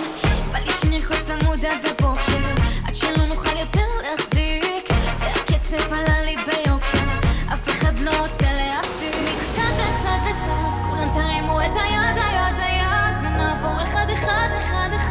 [0.51, 4.89] בא לי שנרקוד צמוד עד הבוקר עד שלא נוכל יותר להחזיק.
[5.19, 7.07] והקצב עלה לי ביוקר
[7.53, 9.15] אף אחד לא רוצה להפסיק.
[9.15, 15.06] מקצת לצד לצד כולם תרימו את היד היד היד ונעבור אחד אחד אחד אחד.